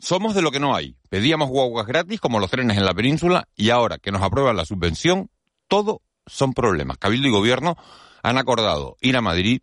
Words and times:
Somos 0.00 0.34
de 0.34 0.42
lo 0.42 0.50
que 0.50 0.60
no 0.60 0.74
hay. 0.74 0.96
Pedíamos 1.08 1.48
guaguas 1.48 1.86
gratis 1.86 2.20
como 2.20 2.40
los 2.40 2.50
trenes 2.50 2.76
en 2.76 2.84
la 2.84 2.94
península 2.94 3.48
y 3.54 3.70
ahora 3.70 3.98
que 3.98 4.10
nos 4.10 4.22
aprueban 4.22 4.56
la 4.56 4.64
subvención, 4.64 5.30
todo 5.68 6.02
son 6.26 6.54
problemas. 6.54 6.98
Cabildo 6.98 7.28
y 7.28 7.32
Gobierno 7.32 7.76
han 8.22 8.38
acordado 8.38 8.96
ir 9.00 9.16
a 9.16 9.20
Madrid 9.20 9.60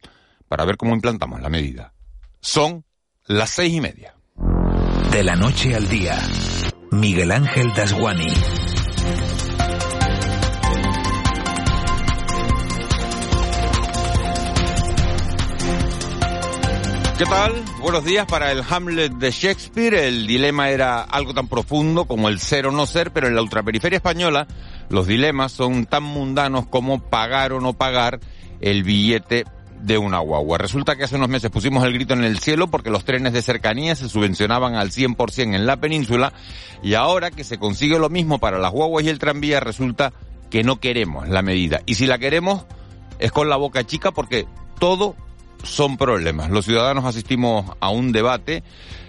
para 0.48 0.66
ver 0.66 0.78
cómo 0.78 0.94
implantamos 0.94 1.42
la 1.42 1.50
medida. 1.50 1.94
Son 2.40 2.86
las 3.26 3.50
seis 3.50 3.74
y 3.74 3.82
media. 3.82 4.16
De 5.12 5.24
la 5.24 5.36
noche 5.36 5.76
al 5.76 5.88
día, 5.88 6.18
Miguel 6.92 7.32
Ángel 7.32 7.74
Dasguani. 7.74 8.28
¿Qué 17.18 17.26
tal? 17.26 17.66
Buenos 17.82 18.06
días 18.06 18.28
para 18.28 18.52
el 18.52 18.62
Hamlet 18.70 19.12
de 19.14 19.32
Shakespeare. 19.32 19.96
El 19.96 20.28
dilema 20.28 20.70
era 20.70 21.02
algo 21.02 21.34
tan 21.34 21.48
profundo 21.48 22.06
como 22.06 22.30
el 22.30 22.38
ser 22.38 22.68
o 22.68 22.72
no 22.72 22.86
ser, 22.86 23.12
pero 23.12 23.28
en 23.28 23.34
la 23.34 23.42
ultraperiferia 23.42 23.98
española 23.98 24.46
los 24.90 25.08
dilemas 25.08 25.52
son 25.52 25.88
tan 25.88 26.04
mundanos 26.04 26.68
como 26.68 27.00
pagar 27.00 27.54
o 27.54 27.60
no 27.60 27.74
pagar 27.74 28.20
el 28.62 28.84
billete 28.84 29.46
de 29.82 29.98
una 29.98 30.20
guagua. 30.20 30.60
Resulta 30.60 30.96
que 30.96 31.06
hace 31.06 31.16
unos 31.16 31.30
meses 31.30 31.50
pusimos 31.50 31.84
el 31.86 31.94
grito 31.94 32.14
en 32.14 32.24
el 32.24 32.38
cielo 32.38 32.68
porque 32.68 32.92
los 32.92 33.04
trenes 33.04 33.34
de 33.34 33.42
cercanía 33.42 33.96
se 33.96 34.10
subvencionaban 34.10 34.76
al 34.76 34.92
100% 34.92 35.56
en 35.56 35.66
la 35.66 35.78
península 35.78 36.34
y 36.84 36.94
ahora 36.94 37.32
que 37.32 37.44
se 37.44 37.58
consigue 37.58 37.98
lo 37.98 38.10
mismo 38.10 38.38
para 38.38 38.60
las 38.60 38.72
guaguas 38.72 39.06
y 39.06 39.10
el 39.10 39.18
tranvía 39.18 39.60
resulta 39.60 40.14
que 40.52 40.64
no 40.64 40.80
queremos 40.80 41.28
la 41.28 41.42
medida. 41.42 41.82
Y 41.88 41.96
si 41.96 42.06
la 42.06 42.20
queremos 42.20 42.68
es 43.18 43.32
con 43.32 43.50
la 43.50 43.56
boca 43.56 43.84
chica 43.88 44.12
porque 44.12 44.46
todo 44.80 45.16
son 45.64 45.98
problemas. 45.98 46.50
Los 46.50 46.66
ciudadanos 46.66 47.06
asistimos 47.06 47.76
a 47.80 47.90
un 47.90 48.12
debate 48.12 48.64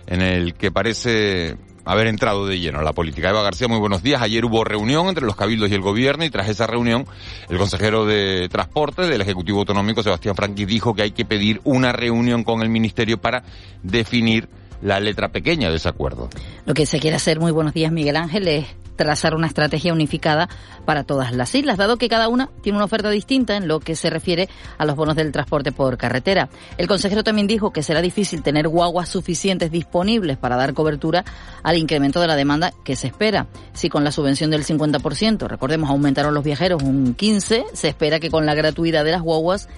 en 0.07 0.23
el 0.23 0.55
que 0.55 0.71
parece 0.71 1.57
haber 1.89 2.07
entrado 2.07 2.47
de 2.47 2.61
lleno 2.61 2.83
la 2.83 2.93
política. 2.93 3.31
Eva 3.31 3.43
García, 3.43 3.67
muy 3.67 3.79
buenos 3.79 4.03
días. 4.03 4.21
Ayer 4.21 4.45
hubo 4.45 4.63
reunión 4.63 5.09
entre 5.09 5.25
los 5.25 5.37
cabildos 5.37 5.71
y 5.71 5.75
el 5.75 5.81
gobierno 5.81 6.25
y 6.25 6.31
tras 6.31 6.49
esa 6.49 6.67
reunión 6.67 7.07
el 7.49 7.57
consejero 7.57 8.05
de 8.05 8.49
Transporte 8.51 9.03
del 9.07 9.23
Ejecutivo 9.23 9.61
Autonómico, 9.61 10.03
Sebastián 10.03 10.37
Franqui, 10.37 10.67
dijo 10.67 10.95
que 10.95 11.03
hay 11.03 11.13
que 11.13 11.25
pedir 11.25 11.63
una 11.65 11.93
reunión 11.93 12.45
con 12.45 12.61
el 12.61 12.69
Ministerio 12.69 13.19
para 13.19 13.43
definir 13.83 14.51
la 14.83 15.01
letra 15.01 15.31
pequeña 15.31 15.71
de 15.71 15.77
ese 15.77 15.89
acuerdo. 15.89 16.29
Lo 16.67 16.75
que 16.75 16.87
se 16.87 17.01
quiere 17.01 17.17
hacer, 17.17 17.41
muy 17.41 17.53
buenos 17.53 17.75
días 17.75 17.93
Miguel 17.93 18.17
Ángel, 18.17 18.49
es 18.49 18.67
trazar 18.99 19.35
una 19.35 19.47
estrategia 19.47 19.93
unificada 19.93 20.49
para 20.85 21.05
todas 21.05 21.33
las 21.33 21.55
islas, 21.55 21.79
dado 21.79 21.97
que 21.97 22.09
cada 22.09 22.29
una 22.29 22.51
tiene 22.63 22.77
una 22.77 22.85
oferta 22.85 23.09
distinta 23.09 23.57
en 23.57 23.69
lo 23.69 23.81
que 23.81 23.95
se 23.95 24.11
refiere 24.11 24.49
a 24.77 24.85
los 24.85 24.97
bonos 24.97 25.15
del 25.15 25.31
transporte 25.33 25.73
por 25.73 25.97
carretera. 25.97 26.51
El 26.77 26.89
consejero 26.89 27.23
también 27.23 27.47
dijo 27.47 27.73
que 27.73 27.83
será 27.83 28.03
difícil 28.03 28.43
tener 28.43 28.69
guaguas 28.69 29.09
suficientes 29.09 29.71
disponibles 29.71 30.37
para 30.37 30.57
dar 30.57 30.75
cobertura 30.75 31.25
al 31.63 31.79
incremento 31.79 32.21
de 32.21 32.27
la 32.27 32.37
demanda 32.37 32.73
que 32.85 32.97
se 32.97 33.07
espera. 33.07 33.47
Si 33.73 33.89
con 33.89 34.03
la 34.03 34.11
subvención 34.11 34.51
del 34.51 34.65
50%, 34.65 35.47
recordemos, 35.47 35.89
aumentaron 35.89 36.35
los 36.35 36.45
viajeros 36.45 36.83
un 36.83 37.17
15%, 37.17 37.67
se 37.73 37.89
espera 37.89 38.19
que 38.19 38.31
con 38.31 38.47
la 38.47 38.55
gratuidad 38.55 39.05
de 39.05 39.13
las 39.13 39.23
guaguas 39.23 39.69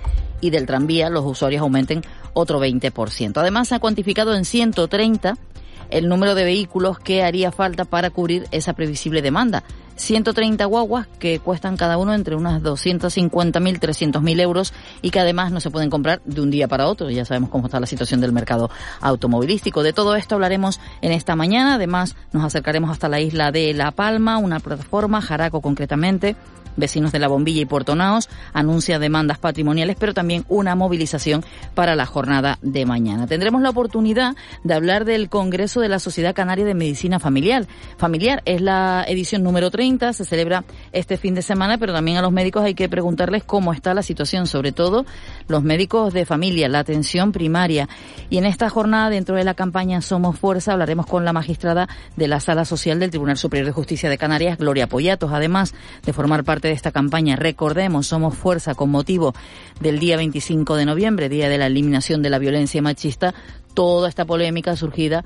y 0.40 0.48
del 0.50 0.66
tranvía 0.66 1.10
los 1.10 1.24
usuarios 1.26 1.60
aumenten 1.60 2.02
otro 2.32 2.60
20%. 2.60 3.36
Además, 3.36 3.72
ha 3.72 3.78
cuantificado 3.78 4.34
en 4.34 4.44
130 4.44 5.36
el 5.90 6.08
número 6.08 6.34
de 6.34 6.44
vehículos 6.44 6.98
que 6.98 7.22
haría 7.22 7.52
falta 7.52 7.84
para 7.84 8.10
cubrir 8.10 8.46
esa 8.52 8.72
previsible 8.72 9.22
demanda. 9.22 9.64
130 9.96 10.64
guaguas 10.64 11.06
que 11.18 11.40
cuestan 11.40 11.76
cada 11.76 11.98
uno 11.98 12.14
entre 12.14 12.34
unas 12.34 12.62
250.000, 12.62 13.78
300.000 13.78 14.40
euros 14.40 14.72
y 15.02 15.10
que 15.10 15.20
además 15.20 15.52
no 15.52 15.60
se 15.60 15.70
pueden 15.70 15.90
comprar 15.90 16.22
de 16.24 16.40
un 16.40 16.50
día 16.50 16.68
para 16.68 16.88
otro. 16.88 17.10
Ya 17.10 17.24
sabemos 17.24 17.50
cómo 17.50 17.66
está 17.66 17.78
la 17.80 17.86
situación 17.86 18.20
del 18.20 18.32
mercado 18.32 18.70
automovilístico. 19.00 19.82
De 19.82 19.92
todo 19.92 20.16
esto 20.16 20.36
hablaremos 20.36 20.80
en 21.02 21.12
esta 21.12 21.36
mañana. 21.36 21.74
Además, 21.74 22.16
nos 22.32 22.44
acercaremos 22.44 22.90
hasta 22.90 23.08
la 23.08 23.20
isla 23.20 23.52
de 23.52 23.74
La 23.74 23.90
Palma, 23.90 24.38
una 24.38 24.58
plataforma, 24.58 25.20
Jaraco 25.20 25.60
concretamente, 25.60 26.34
Vecinos 26.76 27.12
de 27.12 27.18
la 27.18 27.28
Bombilla 27.28 27.62
y 27.62 27.66
Puerto 27.66 27.94
Naos 27.94 28.28
anuncia 28.52 28.98
demandas 28.98 29.38
patrimoniales, 29.38 29.96
pero 29.98 30.14
también 30.14 30.44
una 30.48 30.74
movilización 30.74 31.44
para 31.74 31.96
la 31.96 32.06
jornada 32.06 32.58
de 32.62 32.86
mañana. 32.86 33.26
Tendremos 33.26 33.62
la 33.62 33.70
oportunidad 33.70 34.34
de 34.64 34.74
hablar 34.74 35.04
del 35.04 35.28
Congreso 35.28 35.80
de 35.80 35.88
la 35.88 35.98
Sociedad 35.98 36.34
Canaria 36.34 36.64
de 36.64 36.74
Medicina 36.74 37.18
Familiar. 37.18 37.66
Familiar 37.96 38.42
es 38.44 38.60
la 38.60 39.04
edición 39.06 39.42
número 39.42 39.70
30, 39.70 40.12
se 40.12 40.24
celebra 40.24 40.64
este 40.92 41.16
fin 41.16 41.34
de 41.34 41.42
semana, 41.42 41.78
pero 41.78 41.92
también 41.92 42.16
a 42.16 42.22
los 42.22 42.32
médicos 42.32 42.64
hay 42.64 42.74
que 42.74 42.88
preguntarles 42.88 43.44
cómo 43.44 43.72
está 43.72 43.94
la 43.94 44.02
situación, 44.02 44.46
sobre 44.46 44.72
todo 44.72 45.04
los 45.48 45.62
médicos 45.62 46.12
de 46.12 46.26
familia, 46.26 46.68
la 46.68 46.80
atención 46.80 47.32
primaria. 47.32 47.88
Y 48.28 48.38
en 48.38 48.44
esta 48.44 48.70
jornada, 48.70 49.10
dentro 49.10 49.36
de 49.36 49.44
la 49.44 49.54
campaña 49.54 50.00
Somos 50.00 50.38
Fuerza, 50.38 50.72
hablaremos 50.72 51.06
con 51.06 51.24
la 51.24 51.32
magistrada 51.32 51.88
de 52.16 52.28
la 52.28 52.40
Sala 52.40 52.64
Social 52.64 53.00
del 53.00 53.10
Tribunal 53.10 53.36
Superior 53.36 53.66
de 53.66 53.72
Justicia 53.72 54.08
de 54.08 54.18
Canarias, 54.18 54.58
Gloria 54.58 54.88
Poyatos, 54.88 55.32
además 55.32 55.74
de 56.04 56.12
formar 56.12 56.44
parte 56.44 56.59
de 56.68 56.74
esta 56.74 56.92
campaña. 56.92 57.36
Recordemos, 57.36 58.06
somos 58.06 58.36
fuerza 58.36 58.74
con 58.74 58.90
motivo 58.90 59.34
del 59.80 59.98
día 59.98 60.16
25 60.16 60.76
de 60.76 60.84
noviembre, 60.84 61.28
día 61.28 61.48
de 61.48 61.58
la 61.58 61.66
eliminación 61.66 62.22
de 62.22 62.30
la 62.30 62.38
violencia 62.38 62.82
machista, 62.82 63.34
toda 63.74 64.08
esta 64.08 64.24
polémica 64.24 64.76
surgida 64.76 65.24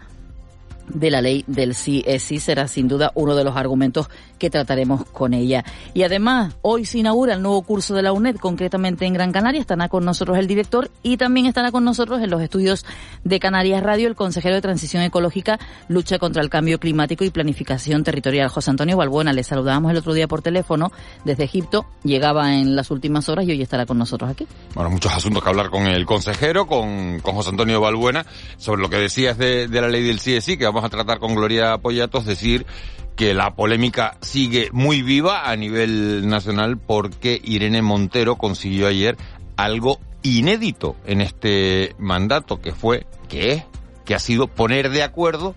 de 0.89 1.11
la 1.11 1.21
ley 1.21 1.45
del 1.47 1.75
sí 1.75 2.03
es 2.07 2.23
sí 2.23 2.39
será 2.39 2.69
sin 2.69 2.89
duda 2.89 3.13
uno 3.15 3.35
de 3.35 3.45
los 3.45 3.57
argumentos 3.57 4.09
que 4.39 4.51
trataremos 4.51 5.05
con 5.07 5.33
ella. 5.33 5.65
Y 5.95 6.03
además, 6.03 6.57
hoy 6.63 6.85
se 6.85 6.99
inaugura 6.99 7.35
el 7.35 7.43
nuevo 7.43 7.63
curso 7.63 7.95
de 7.95 8.03
la 8.03 8.13
UNED, 8.13 8.37
concretamente 8.37 9.07
en 9.07 9.15
Gran 9.15 9.33
Canaria. 9.33 9.61
Estará 9.61 9.89
con 9.89 10.05
nosotros 10.05 10.39
el 10.39 10.47
director 10.47 10.91
y 11.03 11.17
también 11.17 11.47
estará 11.47 11.71
con 11.71 11.85
nosotros 11.85 12.21
en 12.21 12.31
los 12.31 12.43
estudios 12.43 12.85
de 13.23 13.41
Canarias 13.41 13.83
Radio 13.83 14.09
el 14.09 14.15
consejero 14.15 14.55
de 14.55 14.61
Transición 14.61 15.03
Ecológica, 15.03 15.59
Lucha 15.89 16.19
contra 16.19 16.43
el 16.43 16.51
Cambio 16.51 16.79
Climático 16.79 17.25
y 17.25 17.31
Planificación 17.31 18.05
Territorial, 18.05 18.49
José 18.49 18.71
Antonio 18.71 18.97
Balbuena. 18.97 19.33
Le 19.33 19.45
saludábamos 19.45 19.93
el 19.93 19.99
otro 19.99 20.13
día 20.13 20.29
por 20.29 20.43
teléfono 20.43 20.93
desde 21.25 21.45
Egipto. 21.45 21.87
Llegaba 22.03 22.55
en 22.55 22.77
las 22.77 22.91
últimas 22.91 23.29
horas 23.29 23.47
y 23.47 23.53
hoy 23.53 23.63
estará 23.63 23.87
con 23.87 23.99
nosotros 23.99 24.31
aquí. 24.31 24.47
Bueno, 24.75 24.91
muchos 24.91 25.13
asuntos 25.13 25.43
que 25.43 25.49
hablar 25.49 25.71
con 25.71 25.87
el 25.87 26.05
consejero, 26.05 26.67
con, 26.67 27.21
con 27.21 27.35
José 27.35 27.51
Antonio 27.51 27.81
Balbuena, 27.81 28.27
sobre 28.57 28.83
lo 28.83 28.91
que 28.91 28.99
decías 28.99 29.39
de, 29.39 29.69
de 29.69 29.81
la 29.81 29.89
ley 29.89 30.03
del 30.03 30.19
sí 30.19 30.35
es 30.35 30.45
sí, 30.45 30.57
que 30.57 30.67
vamos 30.75 30.89
a 30.89 30.91
tratar 30.91 31.21
con 31.21 31.37
Gloria 31.37 31.79
Poyatos, 31.79 32.27
decir 32.27 32.67
que 33.15 33.33
la 33.33 33.55
polémica 33.55 34.19
sigue 34.21 34.71
muy 34.73 35.03
viva 35.03 35.49
a 35.49 35.55
nivel 35.55 36.29
nacional 36.29 36.79
porque 36.79 37.41
Irene 37.45 37.81
Montero 37.81 38.35
consiguió 38.35 38.89
ayer 38.89 39.17
algo 39.57 40.01
inédito 40.23 40.97
en 41.07 41.21
este 41.21 41.95
mandato 41.99 42.61
que 42.61 42.73
fue, 42.73 43.07
que 43.29 43.53
es, 43.53 43.63
que 44.05 44.17
ha 44.17 44.19
sido 44.19 44.49
poner 44.49 44.91
de 44.91 45.05
acuerdo 45.05 45.55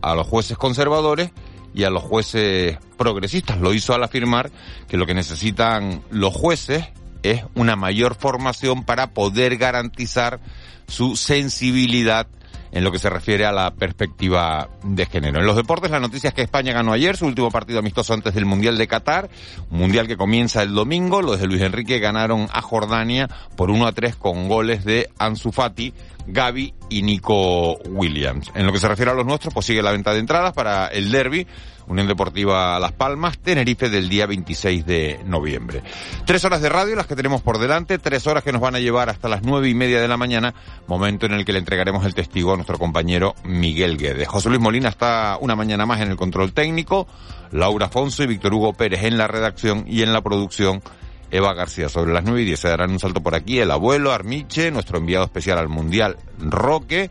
a 0.00 0.14
los 0.14 0.26
jueces 0.26 0.56
conservadores 0.56 1.30
y 1.74 1.84
a 1.84 1.90
los 1.90 2.02
jueces 2.02 2.78
progresistas. 2.96 3.60
Lo 3.60 3.74
hizo 3.74 3.92
al 3.92 4.02
afirmar 4.02 4.50
que 4.88 4.96
lo 4.96 5.04
que 5.04 5.12
necesitan 5.12 6.02
los 6.10 6.32
jueces 6.32 6.86
es 7.22 7.42
una 7.54 7.76
mayor 7.76 8.14
formación 8.14 8.84
para 8.84 9.08
poder 9.08 9.58
garantizar 9.58 10.40
su 10.88 11.16
sensibilidad 11.16 12.26
en 12.74 12.82
lo 12.82 12.90
que 12.90 12.98
se 12.98 13.08
refiere 13.08 13.46
a 13.46 13.52
la 13.52 13.70
perspectiva 13.70 14.68
de 14.82 15.06
género. 15.06 15.38
En 15.38 15.46
los 15.46 15.56
deportes, 15.56 15.92
la 15.92 16.00
noticia 16.00 16.28
es 16.28 16.34
que 16.34 16.42
España 16.42 16.72
ganó 16.72 16.92
ayer 16.92 17.16
su 17.16 17.24
último 17.24 17.50
partido 17.50 17.78
amistoso 17.78 18.12
antes 18.12 18.34
del 18.34 18.46
Mundial 18.46 18.76
de 18.76 18.88
Qatar, 18.88 19.30
un 19.70 19.78
Mundial 19.78 20.08
que 20.08 20.16
comienza 20.16 20.62
el 20.62 20.74
domingo. 20.74 21.22
Los 21.22 21.40
de 21.40 21.46
Luis 21.46 21.62
Enrique 21.62 22.00
ganaron 22.00 22.48
a 22.52 22.60
Jordania 22.60 23.28
por 23.56 23.70
1 23.70 23.86
a 23.86 23.92
3 23.92 24.16
con 24.16 24.48
goles 24.48 24.84
de 24.84 25.08
Ansu 25.18 25.52
Fati, 25.52 25.94
Gaby 26.26 26.74
y 26.90 27.02
Nico 27.02 27.76
Williams. 27.88 28.50
En 28.56 28.66
lo 28.66 28.72
que 28.72 28.80
se 28.80 28.88
refiere 28.88 29.12
a 29.12 29.14
los 29.14 29.24
nuestros, 29.24 29.54
pues 29.54 29.66
sigue 29.66 29.80
la 29.80 29.92
venta 29.92 30.12
de 30.12 30.18
entradas 30.18 30.52
para 30.52 30.88
el 30.88 31.12
derby 31.12 31.46
Unión 31.86 32.08
Deportiva 32.08 32.78
Las 32.78 32.92
Palmas, 32.92 33.38
Tenerife 33.38 33.88
del 33.88 34.08
día 34.08 34.26
26 34.26 34.86
de 34.86 35.20
noviembre. 35.24 35.82
Tres 36.24 36.44
horas 36.44 36.62
de 36.62 36.68
radio 36.68 36.96
las 36.96 37.06
que 37.06 37.16
tenemos 37.16 37.42
por 37.42 37.58
delante, 37.58 37.98
tres 37.98 38.26
horas 38.26 38.42
que 38.42 38.52
nos 38.52 38.60
van 38.60 38.74
a 38.74 38.80
llevar 38.80 39.10
hasta 39.10 39.28
las 39.28 39.42
nueve 39.42 39.68
y 39.68 39.74
media 39.74 40.00
de 40.00 40.08
la 40.08 40.16
mañana, 40.16 40.54
momento 40.86 41.26
en 41.26 41.32
el 41.32 41.44
que 41.44 41.52
le 41.52 41.58
entregaremos 41.58 42.04
el 42.06 42.14
testigo 42.14 42.52
a 42.52 42.56
nuestro 42.56 42.78
compañero 42.78 43.34
Miguel 43.44 43.98
Guedes. 43.98 44.28
José 44.28 44.48
Luis 44.48 44.60
Molina 44.60 44.88
está 44.88 45.38
una 45.40 45.56
mañana 45.56 45.86
más 45.86 46.00
en 46.00 46.10
el 46.10 46.16
control 46.16 46.52
técnico, 46.52 47.06
Laura 47.52 47.86
Afonso 47.86 48.22
y 48.22 48.26
Víctor 48.26 48.54
Hugo 48.54 48.72
Pérez 48.72 49.04
en 49.04 49.18
la 49.18 49.26
redacción 49.26 49.84
y 49.86 50.02
en 50.02 50.12
la 50.12 50.22
producción. 50.22 50.82
Eva 51.30 51.52
García. 51.52 51.88
Sobre 51.88 52.12
las 52.12 52.22
nueve 52.22 52.42
y 52.42 52.44
diez 52.44 52.60
se 52.60 52.68
darán 52.68 52.92
un 52.92 53.00
salto 53.00 53.20
por 53.20 53.34
aquí 53.34 53.58
el 53.58 53.72
abuelo 53.72 54.12
Armiche, 54.12 54.70
nuestro 54.70 54.98
enviado 54.98 55.24
especial 55.24 55.58
al 55.58 55.68
Mundial 55.68 56.16
Roque, 56.38 57.10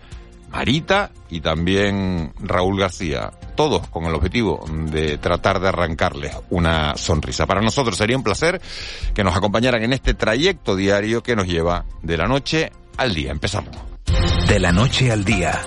Marita 0.49 1.11
y 1.29 1.41
también 1.41 2.31
Raúl 2.39 2.79
García. 2.79 3.31
Todos 3.55 3.87
con 3.87 4.05
el 4.05 4.15
objetivo 4.15 4.65
de 4.69 5.17
tratar 5.17 5.59
de 5.59 5.69
arrancarles 5.69 6.35
una 6.49 6.95
sonrisa. 6.95 7.45
Para 7.45 7.61
nosotros 7.61 7.97
sería 7.97 8.17
un 8.17 8.23
placer 8.23 8.61
que 9.13 9.23
nos 9.23 9.35
acompañaran 9.35 9.83
en 9.83 9.93
este 9.93 10.13
trayecto 10.13 10.75
diario 10.75 11.21
que 11.23 11.35
nos 11.35 11.47
lleva 11.47 11.85
de 12.01 12.17
la 12.17 12.25
noche 12.25 12.71
al 12.97 13.13
día. 13.13 13.31
Empezamos. 13.31 13.75
De 14.47 14.59
la 14.59 14.71
noche 14.71 15.11
al 15.11 15.23
día, 15.23 15.61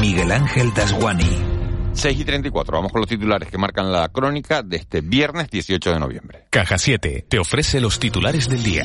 Miguel 0.00 0.32
Ángel 0.32 0.72
Dasguani. 0.74 1.56
6 1.92 2.20
y 2.20 2.24
34. 2.24 2.76
Vamos 2.76 2.92
con 2.92 3.00
los 3.00 3.08
titulares 3.08 3.48
que 3.50 3.56
marcan 3.56 3.90
la 3.90 4.08
crónica 4.10 4.62
de 4.62 4.76
este 4.76 5.00
viernes 5.00 5.50
18 5.50 5.92
de 5.92 5.98
noviembre. 6.00 6.44
Caja 6.50 6.76
7 6.76 7.26
te 7.28 7.38
ofrece 7.38 7.80
los 7.80 7.98
titulares 7.98 8.48
del 8.48 8.62
día. 8.62 8.84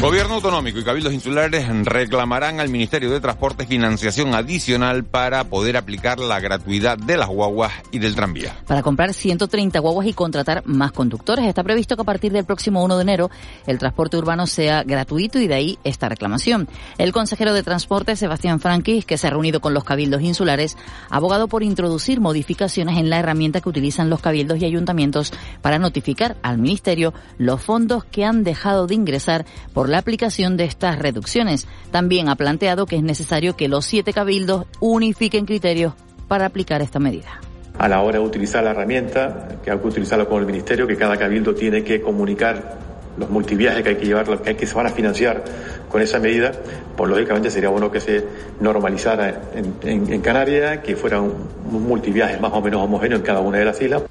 Gobierno 0.00 0.34
autonómico 0.34 0.78
y 0.78 0.84
cabildos 0.84 1.14
insulares 1.14 1.66
reclamarán 1.84 2.60
al 2.60 2.68
Ministerio 2.68 3.10
de 3.10 3.18
Transporte 3.18 3.66
financiación 3.66 4.34
adicional 4.34 5.04
para 5.04 5.44
poder 5.44 5.76
aplicar 5.78 6.20
la 6.20 6.38
gratuidad 6.38 6.98
de 6.98 7.16
las 7.16 7.28
guaguas 7.28 7.72
y 7.90 7.98
del 7.98 8.14
tranvía. 8.14 8.54
Para 8.66 8.82
comprar 8.82 9.14
130 9.14 9.78
guaguas 9.80 10.06
y 10.06 10.12
contratar 10.12 10.62
más 10.66 10.92
conductores, 10.92 11.46
está 11.46 11.64
previsto 11.64 11.96
que 11.96 12.02
a 12.02 12.04
partir 12.04 12.30
del 12.30 12.44
próximo 12.44 12.84
1 12.84 12.96
de 12.96 13.02
enero 13.02 13.30
el 13.66 13.78
transporte 13.78 14.18
urbano 14.18 14.46
sea 14.46 14.82
gratuito 14.84 15.40
y 15.40 15.48
de 15.48 15.54
ahí 15.54 15.78
esta 15.82 16.10
reclamación. 16.10 16.68
El 16.98 17.12
consejero 17.12 17.54
de 17.54 17.62
Transporte, 17.62 18.16
Sebastián 18.16 18.60
Franquis, 18.60 19.06
que 19.06 19.16
se 19.16 19.26
ha 19.26 19.30
reunido 19.30 19.60
con 19.60 19.72
los 19.72 19.84
cabildos 19.84 20.20
insulares, 20.20 20.76
ha 21.08 21.16
abogado 21.16 21.48
por 21.48 21.62
introducir 21.62 22.20
modificaciones 22.20 22.98
en 22.98 23.08
la 23.08 23.18
herramienta 23.18 23.62
que 23.62 23.70
utilizan 23.70 24.10
los 24.10 24.20
cabildos 24.20 24.58
y 24.58 24.66
ayuntamientos 24.66 25.32
para 25.62 25.78
notificar 25.78 26.36
al 26.42 26.58
Ministerio 26.58 27.14
los 27.38 27.62
fondos 27.62 28.04
que 28.04 28.26
han 28.26 28.44
dejado 28.44 28.86
de 28.86 28.94
ingresar 28.94 29.46
por 29.72 29.85
la 29.88 29.98
aplicación 29.98 30.56
de 30.56 30.64
estas 30.64 30.98
reducciones. 30.98 31.66
También 31.90 32.28
ha 32.28 32.36
planteado 32.36 32.86
que 32.86 32.96
es 32.96 33.02
necesario 33.02 33.56
que 33.56 33.68
los 33.68 33.84
siete 33.84 34.12
cabildos 34.12 34.66
unifiquen 34.80 35.46
criterios 35.46 35.94
para 36.28 36.46
aplicar 36.46 36.82
esta 36.82 36.98
medida 36.98 37.40
a 37.78 37.88
la 37.88 38.00
hora 38.00 38.18
de 38.18 38.24
utilizar 38.24 38.64
la 38.64 38.70
herramienta, 38.70 39.48
que 39.62 39.70
hay 39.70 39.78
que 39.78 39.86
utilizarla 39.86 40.24
con 40.24 40.40
el 40.40 40.46
Ministerio, 40.46 40.86
que 40.86 40.96
cada 40.96 41.16
cabildo 41.16 41.54
tiene 41.54 41.84
que 41.84 42.00
comunicar 42.00 42.78
los 43.18 43.30
multiviajes 43.30 43.82
que 43.82 43.90
hay 43.90 43.96
que 43.96 44.06
llevar, 44.06 44.24
que, 44.42 44.50
hay 44.50 44.56
que 44.56 44.66
se 44.66 44.74
van 44.74 44.86
a 44.86 44.90
financiar 44.90 45.42
con 45.88 46.02
esa 46.02 46.18
medida, 46.18 46.52
pues 46.96 47.10
lógicamente 47.10 47.50
sería 47.50 47.70
bueno 47.70 47.90
que 47.90 48.00
se 48.00 48.24
normalizara 48.60 49.42
en, 49.54 50.20
Canarias, 50.20 50.78
que 50.78 50.96
fuera 50.96 51.20
un, 51.20 51.34
un 51.70 51.82
multiviaje 51.86 52.38
más 52.38 52.52
o 52.52 52.60
menos 52.60 52.82
homogéneo 52.82 53.18
en 53.18 53.24
cada 53.24 53.40
una 53.40 53.58
de 53.58 53.64
las 53.64 53.80
islas. 53.80 54.02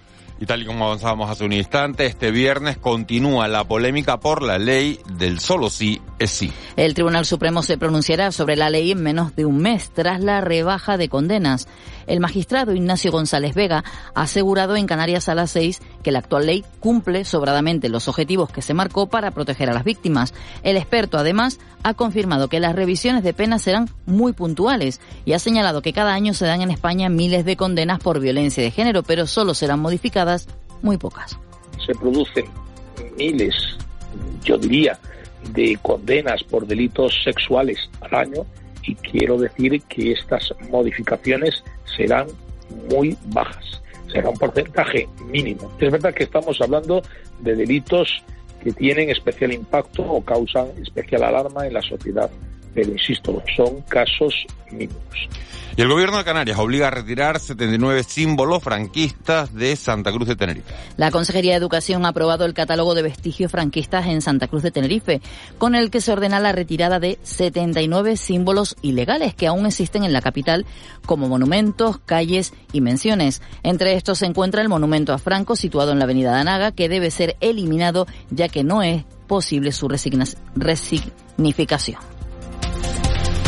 Y 0.46 0.48
tal 0.48 0.62
y 0.62 0.66
como 0.68 0.86
avanzábamos 0.86 1.28
hace 1.28 1.44
un 1.44 1.54
instante, 1.54 2.06
este 2.06 2.30
viernes 2.30 2.78
continúa 2.78 3.48
la 3.48 3.64
polémica 3.64 4.20
por 4.20 4.44
la 4.44 4.60
ley 4.60 5.00
del 5.18 5.40
solo 5.40 5.72
sí 5.72 6.00
es 6.20 6.30
sí. 6.30 6.54
El 6.76 6.94
Tribunal 6.94 7.26
Supremo 7.26 7.64
se 7.64 7.80
pronunciará 7.80 8.32
sobre 8.32 8.56
la 8.56 8.70
ley 8.70 8.92
en 8.92 9.02
menos 9.02 9.36
de 9.36 9.46
un 9.46 9.58
mes 9.58 9.90
tras 9.90 10.22
la 10.22 10.42
rebaja 10.42 10.98
de 10.98 11.10
condenas. 11.10 11.68
El 12.06 12.20
magistrado 12.20 12.76
Ignacio 12.76 13.12
González 13.12 13.56
Vega 13.56 13.84
ha 14.14 14.22
asegurado 14.22 14.76
en 14.76 14.86
Canarias 14.86 15.30
a 15.30 15.34
las 15.34 15.50
seis 15.50 15.82
que 16.04 16.12
la 16.12 16.20
actual 16.20 16.46
ley 16.46 16.64
cumple 16.80 17.26
sobradamente 17.26 17.90
los 17.90 18.08
objetivos 18.08 18.52
que 18.52 18.62
se 18.62 18.76
marcó 18.76 19.08
para 19.08 19.32
proteger 19.32 19.72
a 19.72 19.74
las 19.74 19.84
víctimas. 19.84 20.36
El 20.62 20.78
experto, 20.78 21.18
además, 21.18 21.58
ha 21.82 21.96
confirmado 21.96 22.48
que 22.48 22.60
las 22.60 22.76
revisiones 22.76 23.24
de 23.24 23.34
penas 23.34 23.64
serán 23.64 23.90
muy 24.06 24.34
puntuales 24.34 25.02
y 25.24 25.34
ha 25.34 25.40
señalado 25.40 25.82
que 25.82 25.94
cada 25.94 26.14
año 26.14 26.36
se 26.36 26.46
dan 26.46 26.62
en 26.62 26.72
España 26.72 27.10
miles 27.10 27.46
de 27.46 27.58
condenas 27.58 28.00
por 28.00 28.20
violencia 28.20 28.64
de 28.64 28.72
género, 28.72 29.02
pero 29.02 29.26
solo 29.26 29.56
serán 29.56 29.80
modificadas 29.80 30.35
muy 30.82 30.98
pocas. 30.98 31.38
Se 31.86 31.94
producen 31.94 32.46
miles, 33.18 33.56
yo 34.44 34.58
diría, 34.58 34.98
de 35.52 35.78
condenas 35.82 36.44
por 36.44 36.66
delitos 36.66 37.14
sexuales 37.24 37.78
al 38.02 38.16
año 38.16 38.46
y 38.84 38.96
quiero 38.96 39.38
decir 39.38 39.82
que 39.84 40.12
estas 40.12 40.54
modificaciones 40.70 41.64
serán 41.98 42.28
muy 42.90 43.18
bajas, 43.26 43.82
será 44.12 44.30
un 44.30 44.38
porcentaje 44.38 45.08
mínimo. 45.26 45.72
Es 45.80 45.92
verdad 45.92 46.14
que 46.14 46.24
estamos 46.24 46.60
hablando 46.62 47.02
de 47.40 47.56
delitos 47.56 48.24
que 48.64 48.72
tienen 48.72 49.10
especial 49.10 49.54
impacto 49.54 50.04
o 50.04 50.24
causan 50.24 50.68
especial 50.82 51.24
alarma 51.24 51.68
en 51.68 51.74
la 51.74 51.82
sociedad, 51.82 52.30
pero 52.74 52.92
insisto, 52.92 53.42
son 53.56 53.82
casos 53.82 54.46
mínimos. 54.72 55.30
Y 55.78 55.82
el 55.82 55.90
gobierno 55.90 56.18
de 56.18 56.24
Canarias 56.24 56.58
obliga 56.58 56.88
a 56.88 56.92
retirar 56.92 57.38
79 57.38 58.04
símbolos 58.04 58.64
franquistas 58.64 59.54
de 59.54 59.76
Santa 59.76 60.14
Cruz 60.14 60.30
de 60.30 60.38
Tenerife. 60.38 60.74
La 60.96 61.12
Consejería 61.12 61.52
de 61.52 61.58
Educación 61.58 62.06
ha 62.06 62.10
aprobado 62.10 62.46
el 62.46 62.54
catálogo 62.54 62.96
de 62.96 63.02
vestigios 63.02 63.52
franquistas 63.52 64.06
en 64.06 64.22
Santa 64.22 64.48
Cruz 64.48 64.64
de 64.64 64.72
Tenerife, 64.72 65.20
con 65.58 65.76
el 65.76 65.92
que 65.92 66.00
se 66.00 66.14
ordena 66.14 66.40
la 66.40 66.54
retirada 66.54 67.02
de 67.02 67.20
79 67.24 68.16
símbolos 68.16 68.78
ilegales 68.84 69.36
que 69.36 69.48
aún 69.48 69.66
existen 69.66 70.06
en 70.06 70.14
la 70.14 70.22
capital, 70.22 70.66
como 71.06 71.28
monumentos, 71.28 72.00
calles 72.06 72.54
y 72.72 72.80
menciones. 72.80 73.42
Entre 73.62 73.96
estos 73.96 74.20
se 74.20 74.28
encuentra 74.28 74.62
el 74.62 74.70
monumento 74.70 75.12
a 75.12 75.18
Franco, 75.18 75.58
situado 75.58 75.92
en 75.92 76.00
la 76.00 76.06
avenida 76.06 76.34
de 76.34 76.40
Anaga, 76.40 76.72
que 76.72 76.88
debe 76.88 77.12
ser 77.12 77.36
eliminado 77.42 78.08
ya 78.30 78.48
que 78.48 78.64
no 78.64 78.82
es 78.82 79.04
posible 79.28 79.74
su 79.74 79.90
resignificación. 79.90 82.15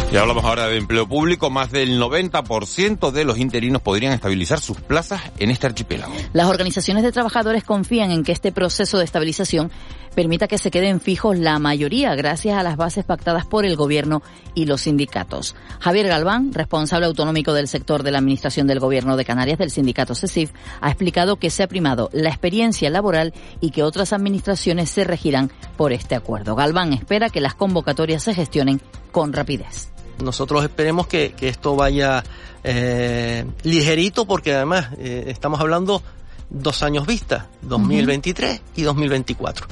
Y 0.09 0.15
hablamos 0.15 0.45
ahora 0.45 0.67
de 0.67 0.77
empleo 0.77 1.05
público. 1.05 1.49
Más 1.49 1.69
del 1.69 2.01
90% 2.01 3.11
de 3.11 3.25
los 3.25 3.37
interinos 3.39 3.81
podrían 3.81 4.13
estabilizar 4.13 4.61
sus 4.61 4.79
plazas 4.79 5.21
en 5.37 5.51
este 5.51 5.67
archipiélago. 5.67 6.13
Las 6.31 6.47
organizaciones 6.47 7.03
de 7.03 7.11
trabajadores 7.11 7.65
confían 7.65 8.11
en 8.11 8.23
que 8.23 8.31
este 8.31 8.53
proceso 8.53 8.97
de 8.97 9.03
estabilización 9.03 9.69
permita 10.15 10.47
que 10.47 10.57
se 10.57 10.71
queden 10.71 11.01
fijos 11.01 11.37
la 11.37 11.59
mayoría 11.59 12.15
gracias 12.15 12.57
a 12.57 12.63
las 12.63 12.77
bases 12.77 13.03
pactadas 13.03 13.45
por 13.45 13.65
el 13.65 13.75
gobierno 13.75 14.23
y 14.55 14.65
los 14.65 14.81
sindicatos. 14.81 15.55
Javier 15.81 16.07
Galván, 16.07 16.53
responsable 16.53 17.05
autonómico 17.05 17.53
del 17.53 17.67
sector 17.67 18.01
de 18.01 18.11
la 18.11 18.19
Administración 18.19 18.65
del 18.65 18.79
Gobierno 18.79 19.17
de 19.17 19.25
Canarias 19.25 19.59
del 19.59 19.71
sindicato 19.71 20.15
CECIF, 20.15 20.51
ha 20.79 20.87
explicado 20.87 21.35
que 21.35 21.49
se 21.49 21.63
ha 21.63 21.67
primado 21.67 22.09
la 22.13 22.29
experiencia 22.29 22.89
laboral 22.89 23.33
y 23.59 23.71
que 23.71 23.83
otras 23.83 24.13
administraciones 24.13 24.89
se 24.89 25.03
regirán 25.03 25.51
por 25.75 25.91
este 25.91 26.15
acuerdo. 26.15 26.55
Galván 26.55 26.93
espera 26.93 27.29
que 27.29 27.41
las 27.41 27.55
convocatorias 27.55 28.23
se 28.23 28.33
gestionen 28.33 28.81
con 29.11 29.33
rapidez 29.33 29.91
nosotros 30.23 30.63
esperemos 30.63 31.07
que, 31.07 31.33
esto 31.41 31.75
vaya 31.75 32.23
eh, 32.63 33.45
ligerito 33.63 34.25
porque 34.25 34.53
además 34.53 34.89
eh, 34.97 35.25
estamos 35.27 35.59
hablando 35.59 36.01
dos 36.49 36.81
años 36.81 37.05
vista, 37.05 37.47
2023 37.63 38.61
y 38.77 38.83
2024. 38.83 39.67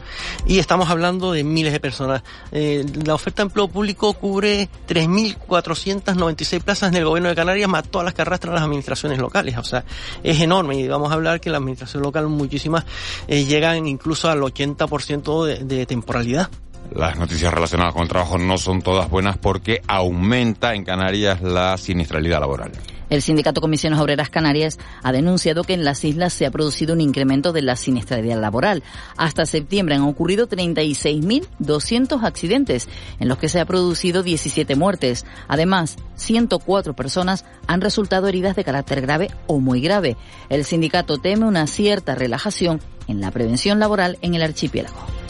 Y 0.45 0.59
estamos 0.59 0.89
hablando 0.89 1.31
de 1.31 1.43
miles 1.43 1.71
de 1.71 1.79
personas. 1.79 2.21
Eh, 2.51 2.85
la 3.05 3.15
oferta 3.15 3.43
de 3.43 3.47
empleo 3.47 3.69
público 3.69 4.13
cubre 4.13 4.69
3.496 4.87 6.61
plazas 6.61 6.89
en 6.89 6.95
el 6.95 7.05
gobierno 7.05 7.29
de 7.29 7.35
Canarias, 7.35 7.69
más 7.69 7.87
todas 7.87 8.05
las 8.05 8.13
que 8.13 8.23
arrastran 8.23 8.55
las 8.55 8.63
administraciones 8.63 9.19
locales. 9.19 9.57
O 9.57 9.63
sea, 9.63 9.85
es 10.21 10.39
enorme 10.41 10.75
y 10.75 10.87
vamos 10.87 11.11
a 11.11 11.13
hablar 11.13 11.39
que 11.39 11.49
la 11.49 11.57
administración 11.57 12.03
local 12.03 12.27
muchísimas 12.27 12.85
llegan 13.27 13.87
incluso 13.87 14.29
al 14.29 14.41
80% 14.41 15.45
de, 15.45 15.63
de 15.63 15.85
temporalidad. 15.85 16.49
Las 16.93 17.17
noticias 17.17 17.53
relacionadas 17.53 17.93
con 17.93 18.03
el 18.03 18.09
trabajo 18.09 18.37
no 18.37 18.57
son 18.57 18.81
todas 18.81 19.09
buenas 19.09 19.37
porque 19.37 19.81
aumenta 19.87 20.75
en 20.75 20.83
Canarias 20.83 21.41
la 21.41 21.77
siniestralidad 21.77 22.39
laboral. 22.39 22.71
El 23.09 23.21
sindicato 23.21 23.61
Comisiones 23.61 23.99
Obreras 23.99 24.29
Canarias 24.29 24.79
ha 25.03 25.11
denunciado 25.11 25.63
que 25.63 25.73
en 25.73 25.83
las 25.83 26.03
islas 26.03 26.33
se 26.33 26.45
ha 26.45 26.51
producido 26.51 26.93
un 26.93 27.01
incremento 27.01 27.53
de 27.53 27.61
la 27.61 27.75
siniestralidad 27.75 28.39
laboral. 28.39 28.81
Hasta 29.15 29.45
septiembre 29.45 29.95
han 29.95 30.01
ocurrido 30.01 30.49
36.200 30.49 32.23
accidentes, 32.23 32.89
en 33.19 33.27
los 33.27 33.37
que 33.37 33.49
se 33.49 33.59
ha 33.59 33.65
producido 33.65 34.23
17 34.23 34.75
muertes. 34.75 35.25
Además, 35.47 35.97
104 36.15 36.95
personas 36.95 37.45
han 37.67 37.81
resultado 37.81 38.27
heridas 38.27 38.55
de 38.55 38.63
carácter 38.63 39.01
grave 39.01 39.29
o 39.45 39.59
muy 39.59 39.81
grave. 39.81 40.17
El 40.49 40.65
sindicato 40.65 41.19
teme 41.19 41.45
una 41.45 41.67
cierta 41.67 42.15
relajación 42.15 42.81
en 43.07 43.21
la 43.21 43.29
prevención 43.29 43.79
laboral 43.79 44.17
en 44.21 44.33
el 44.33 44.41
archipiélago. 44.41 45.24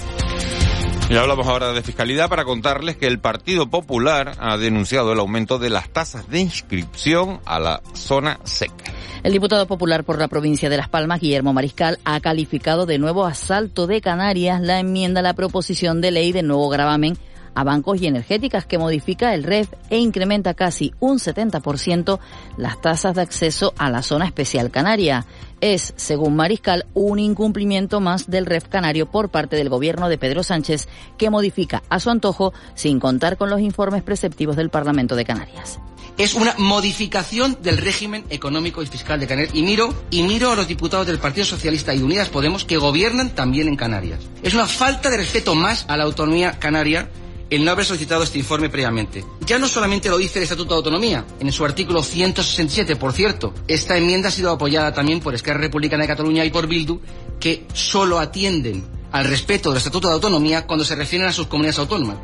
Y 1.07 1.15
hablamos 1.15 1.45
ahora 1.45 1.71
de 1.71 1.83
fiscalidad 1.83 2.29
para 2.29 2.45
contarles 2.45 2.97
que 2.97 3.05
el 3.05 3.19
Partido 3.19 3.69
Popular 3.69 4.33
ha 4.39 4.57
denunciado 4.57 5.13
el 5.13 5.19
aumento 5.19 5.59
de 5.59 5.69
las 5.69 5.87
tasas 5.89 6.27
de 6.29 6.39
inscripción 6.39 7.39
a 7.45 7.59
la 7.59 7.81
zona 7.93 8.39
seca. 8.43 8.91
El 9.21 9.31
diputado 9.31 9.67
popular 9.67 10.03
por 10.03 10.17
la 10.17 10.27
provincia 10.27 10.67
de 10.67 10.77
Las 10.77 10.89
Palmas, 10.89 11.19
Guillermo 11.19 11.53
Mariscal, 11.53 11.99
ha 12.05 12.19
calificado 12.21 12.87
de 12.87 12.97
nuevo 12.97 13.25
asalto 13.25 13.85
de 13.85 14.01
Canarias 14.01 14.59
la 14.61 14.79
enmienda 14.79 15.19
a 15.19 15.23
la 15.23 15.35
proposición 15.35 16.01
de 16.01 16.09
ley 16.09 16.31
de 16.31 16.41
nuevo 16.41 16.69
gravamen 16.69 17.17
a 17.55 17.63
bancos 17.63 18.01
y 18.01 18.07
energéticas 18.07 18.65
que 18.65 18.77
modifica 18.77 19.33
el 19.33 19.43
REF 19.43 19.73
e 19.89 19.97
incrementa 19.97 20.53
casi 20.53 20.93
un 20.99 21.17
70% 21.17 22.19
las 22.57 22.81
tasas 22.81 23.15
de 23.15 23.21
acceso 23.21 23.73
a 23.77 23.89
la 23.89 24.03
zona 24.03 24.25
especial 24.25 24.69
canaria. 24.69 25.25
Es, 25.61 25.93
según 25.95 26.35
Mariscal, 26.35 26.85
un 26.93 27.17
incumplimiento 27.17 28.01
más 28.01 28.29
del 28.29 28.45
REF 28.45 28.67
canario 28.67 29.09
por 29.09 29.29
parte 29.29 29.55
del 29.55 29.69
gobierno 29.69 30.09
de 30.09 30.17
Pedro 30.17 30.43
Sánchez 30.43 30.87
que 31.17 31.29
modifica 31.29 31.81
a 31.89 31.99
su 31.99 32.09
antojo 32.09 32.53
sin 32.75 32.99
contar 32.99 33.37
con 33.37 33.49
los 33.49 33.61
informes 33.61 34.03
preceptivos 34.03 34.55
del 34.55 34.69
Parlamento 34.69 35.15
de 35.15 35.25
Canarias 35.25 35.79
es 36.17 36.33
una 36.33 36.55
modificación 36.57 37.57
del 37.61 37.77
régimen 37.77 38.25
económico 38.29 38.81
y 38.81 38.87
fiscal 38.87 39.19
de 39.19 39.27
Canarias. 39.27 39.53
Y 39.55 39.63
miro, 39.63 39.93
y 40.09 40.23
miro 40.23 40.51
a 40.51 40.55
los 40.55 40.67
diputados 40.67 41.07
del 41.07 41.19
Partido 41.19 41.45
Socialista 41.45 41.93
y 41.93 42.01
Unidas 42.01 42.29
Podemos 42.29 42.65
que 42.65 42.77
gobiernan 42.77 43.35
también 43.35 43.67
en 43.67 43.75
Canarias. 43.75 44.19
Es 44.41 44.53
una 44.53 44.67
falta 44.67 45.09
de 45.09 45.17
respeto 45.17 45.55
más 45.55 45.85
a 45.87 45.97
la 45.97 46.03
autonomía 46.03 46.53
canaria 46.59 47.09
el 47.49 47.63
no 47.63 47.71
haber 47.71 47.85
solicitado 47.85 48.23
este 48.23 48.39
informe 48.39 48.69
previamente. 48.69 49.23
Ya 49.45 49.59
no 49.59 49.67
solamente 49.67 50.09
lo 50.09 50.17
dice 50.17 50.39
el 50.39 50.43
Estatuto 50.43 50.73
de 50.73 50.77
Autonomía, 50.77 51.25
en 51.39 51.51
su 51.51 51.63
artículo 51.65 52.01
167, 52.01 52.95
por 52.95 53.13
cierto, 53.13 53.53
esta 53.67 53.97
enmienda 53.97 54.29
ha 54.29 54.31
sido 54.31 54.51
apoyada 54.51 54.93
también 54.93 55.19
por 55.19 55.35
Esquerra 55.35 55.59
Republicana 55.59 56.03
de 56.03 56.07
Cataluña 56.07 56.45
y 56.45 56.49
por 56.49 56.67
Bildu, 56.67 56.99
que 57.39 57.65
solo 57.73 58.19
atienden 58.19 58.85
al 59.11 59.25
respeto 59.25 59.69
del 59.69 59.77
Estatuto 59.77 60.07
de 60.07 60.15
Autonomía 60.15 60.65
cuando 60.65 60.83
se 60.83 60.95
refieren 60.95 61.27
a 61.27 61.33
sus 61.33 61.47
comunidades 61.47 61.79
autónomas. 61.79 62.17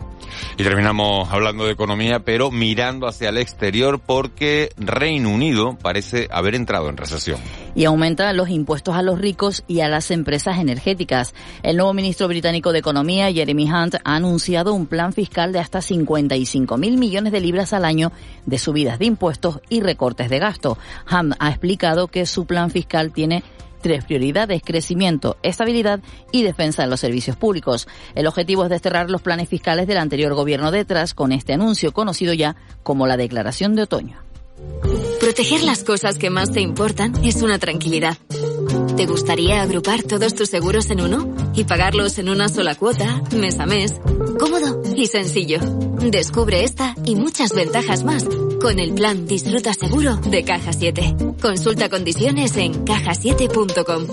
Y 0.57 0.63
terminamos 0.63 1.29
hablando 1.31 1.65
de 1.65 1.71
economía, 1.71 2.19
pero 2.19 2.51
mirando 2.51 3.07
hacia 3.07 3.29
el 3.29 3.37
exterior 3.37 3.99
porque 3.99 4.69
Reino 4.77 5.29
Unido 5.29 5.77
parece 5.81 6.27
haber 6.31 6.55
entrado 6.55 6.89
en 6.89 6.97
recesión. 6.97 7.39
Y 7.75 7.85
aumenta 7.85 8.31
los 8.33 8.49
impuestos 8.49 8.95
a 8.95 9.01
los 9.01 9.19
ricos 9.19 9.63
y 9.67 9.81
a 9.81 9.87
las 9.87 10.11
empresas 10.11 10.59
energéticas. 10.59 11.33
El 11.63 11.77
nuevo 11.77 11.93
ministro 11.93 12.27
británico 12.27 12.71
de 12.71 12.79
Economía, 12.79 13.31
Jeremy 13.31 13.71
Hunt, 13.71 13.95
ha 14.03 14.15
anunciado 14.15 14.73
un 14.73 14.87
plan 14.87 15.13
fiscal 15.13 15.53
de 15.53 15.59
hasta 15.59 15.81
55 15.81 16.77
mil 16.77 16.97
millones 16.97 17.31
de 17.31 17.41
libras 17.41 17.73
al 17.73 17.85
año 17.85 18.11
de 18.45 18.59
subidas 18.59 18.99
de 18.99 19.05
impuestos 19.05 19.59
y 19.69 19.81
recortes 19.81 20.29
de 20.29 20.39
gasto. 20.39 20.77
Hunt 21.11 21.35
ha 21.39 21.49
explicado 21.49 22.07
que 22.07 22.25
su 22.25 22.45
plan 22.45 22.71
fiscal 22.71 23.11
tiene 23.11 23.43
tres 23.81 24.05
prioridades, 24.05 24.61
crecimiento, 24.63 25.37
estabilidad 25.43 25.99
y 26.31 26.43
defensa 26.43 26.83
de 26.83 26.89
los 26.89 26.99
servicios 26.99 27.35
públicos. 27.35 27.87
El 28.15 28.27
objetivo 28.27 28.63
es 28.63 28.69
desterrar 28.69 29.09
los 29.09 29.21
planes 29.21 29.49
fiscales 29.49 29.87
del 29.87 29.97
anterior 29.97 30.33
gobierno 30.33 30.71
detrás 30.71 31.13
con 31.13 31.31
este 31.31 31.53
anuncio 31.53 31.91
conocido 31.91 32.33
ya 32.33 32.55
como 32.83 33.07
la 33.07 33.17
Declaración 33.17 33.75
de 33.75 33.83
Otoño. 33.83 34.21
Proteger 35.19 35.63
las 35.63 35.83
cosas 35.83 36.17
que 36.17 36.29
más 36.29 36.51
te 36.51 36.61
importan 36.61 37.13
es 37.23 37.41
una 37.41 37.59
tranquilidad. 37.59 38.17
¿Te 38.97 39.05
gustaría 39.05 39.61
agrupar 39.61 40.03
todos 40.03 40.33
tus 40.35 40.49
seguros 40.49 40.89
en 40.89 41.01
uno 41.01 41.35
y 41.53 41.63
pagarlos 41.63 42.17
en 42.17 42.29
una 42.29 42.49
sola 42.49 42.75
cuota, 42.75 43.21
mes 43.35 43.59
a 43.59 43.65
mes? 43.65 43.99
Cómodo 44.39 44.81
y 44.95 45.07
sencillo. 45.07 45.59
Descubre 45.99 46.63
esta 46.63 46.95
y 47.05 47.15
muchas 47.15 47.53
ventajas 47.53 48.03
más 48.03 48.25
con 48.61 48.79
el 48.79 48.93
plan 48.93 49.25
Disfruta 49.25 49.73
Seguro 49.73 50.15
de 50.17 50.43
Caja 50.43 50.71
7. 50.71 51.15
Consulta 51.41 51.89
condiciones 51.89 52.55
en 52.57 52.85
cajasiete.com. 52.85 54.07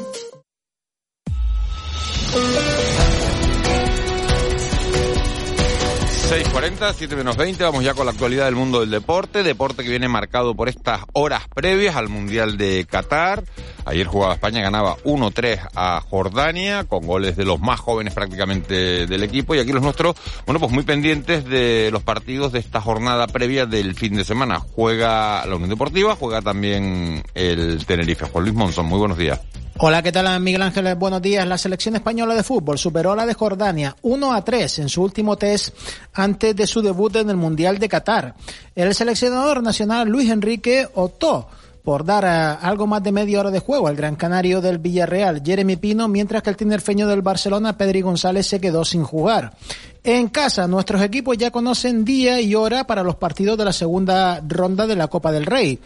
6.40, 6.29 6.93
7 6.95 7.17
menos 7.17 7.39
20, 7.39 7.65
vamos 7.65 7.83
ya 7.83 7.95
con 7.95 8.05
la 8.05 8.13
actualidad 8.13 8.45
del 8.45 8.55
mundo 8.55 8.81
del 8.81 8.91
deporte, 8.91 9.43
deporte 9.43 9.83
que 9.83 9.89
viene 9.89 10.09
marcado 10.09 10.55
por 10.55 10.69
estas 10.69 11.01
horas 11.15 11.45
previas 11.55 11.97
al 11.97 12.11
Mundial 12.11 12.59
de 12.59 12.85
Qatar. 12.85 13.45
Ayer 13.87 14.07
jugaba 14.07 14.35
España, 14.35 14.61
ganaba 14.61 14.99
1-3 15.05 15.71
a 15.75 16.03
Jordania, 16.03 16.85
con 16.85 17.07
goles 17.07 17.35
de 17.35 17.47
los 17.47 17.61
más 17.61 17.81
jóvenes 17.81 18.13
prácticamente 18.13 19.07
del 19.07 19.23
equipo, 19.23 19.55
y 19.55 19.61
aquí 19.61 19.73
los 19.73 19.83
nuestros, 19.83 20.17
bueno, 20.45 20.61
pues 20.61 20.71
muy 20.71 20.83
pendientes 20.83 21.47
de 21.47 21.89
los 21.91 22.03
partidos 22.03 22.53
de 22.53 22.59
esta 22.59 22.83
jornada 22.83 23.27
previa 23.27 23.65
del 23.65 23.95
fin 23.95 24.15
de 24.15 24.25
semana. 24.27 24.59
Juega 24.59 25.47
la 25.47 25.55
Unión 25.55 25.71
Deportiva, 25.71 26.15
juega 26.15 26.43
también 26.43 27.23
el 27.33 27.87
Tenerife. 27.87 28.27
Juan 28.27 28.45
Luis 28.45 28.55
Monzón, 28.55 28.85
muy 28.85 28.99
buenos 28.99 29.17
días. 29.17 29.41
Hola, 29.81 30.03
¿qué 30.03 30.11
tal 30.11 30.41
Miguel 30.41 30.63
Ángeles? 30.63 30.99
Buenos 30.99 31.23
días. 31.23 31.47
La 31.47 31.57
selección 31.57 31.95
española 31.95 32.35
de 32.35 32.43
fútbol 32.43 32.79
superó 32.79 33.15
la 33.15 33.27
de 33.27 33.35
Jordania 33.35 33.95
1 34.03 34.33
a 34.33 34.43
3 34.43 34.81
en 34.81 34.89
su 34.89 35.05
último 35.05 35.37
test 35.37 35.73
antes 36.19 36.55
de 36.57 36.67
su 36.67 36.83
debut 36.83 37.15
en 37.15 37.31
el 37.31 37.37
Mundial 37.37 37.79
de 37.79 37.89
Qatar. 37.89 38.35
El 38.75 38.93
seleccionador 38.93 39.63
nacional 39.63 40.09
Luis 40.09 40.29
Enrique 40.29 40.89
optó 40.95 41.49
por 41.85 42.05
dar 42.05 42.25
algo 42.27 42.87
más 42.87 43.03
de 43.03 43.13
media 43.13 43.41
hora 43.41 43.51
de 43.51 43.61
juego 43.61 43.87
al 43.87 43.97
gran 43.97 44.17
canario 44.17 44.61
del 44.61 44.79
Villarreal, 44.79 45.43
Jeremy 45.43 45.77
Pino, 45.77 46.09
mientras 46.09 46.43
que 46.43 46.51
el 46.51 46.57
tinerfeño 46.57 47.07
del 47.07 47.23
Barcelona, 47.23 47.79
Pedri 47.79 48.03
González, 48.03 48.47
se 48.47 48.61
quedó 48.61 48.85
sin 48.85 49.05
jugar. 49.05 49.57
En 50.03 50.29
casa, 50.29 50.67
nuestros 50.67 51.01
equipos 51.03 51.39
ya 51.39 51.51
conocen 51.51 52.05
día 52.05 52.41
y 52.41 52.55
hora 52.55 52.85
para 52.85 53.05
los 53.05 53.15
partidos 53.15 53.57
de 53.57 53.65
la 53.65 53.73
segunda 53.73 54.43
ronda 54.47 54.87
de 54.87 54.97
la 54.97 55.07
Copa 55.07 55.33
del 55.33 55.47
Rey. 55.47 55.79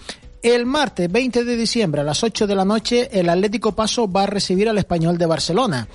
El 0.43 0.67
martes 0.67 1.13
20 1.13 1.45
de 1.45 1.57
diciembre 1.57 2.01
a 2.01 2.05
las 2.05 2.25
8 2.25 2.49
de 2.49 2.55
la 2.57 2.65
noche, 2.65 3.09
el 3.13 3.29
Atlético 3.29 3.73
Paso 3.77 4.11
va 4.11 4.25
a 4.25 4.27
recibir 4.27 4.69
al 4.69 4.79
Español 4.79 5.19
de 5.19 5.27
Barcelona. 5.27 5.87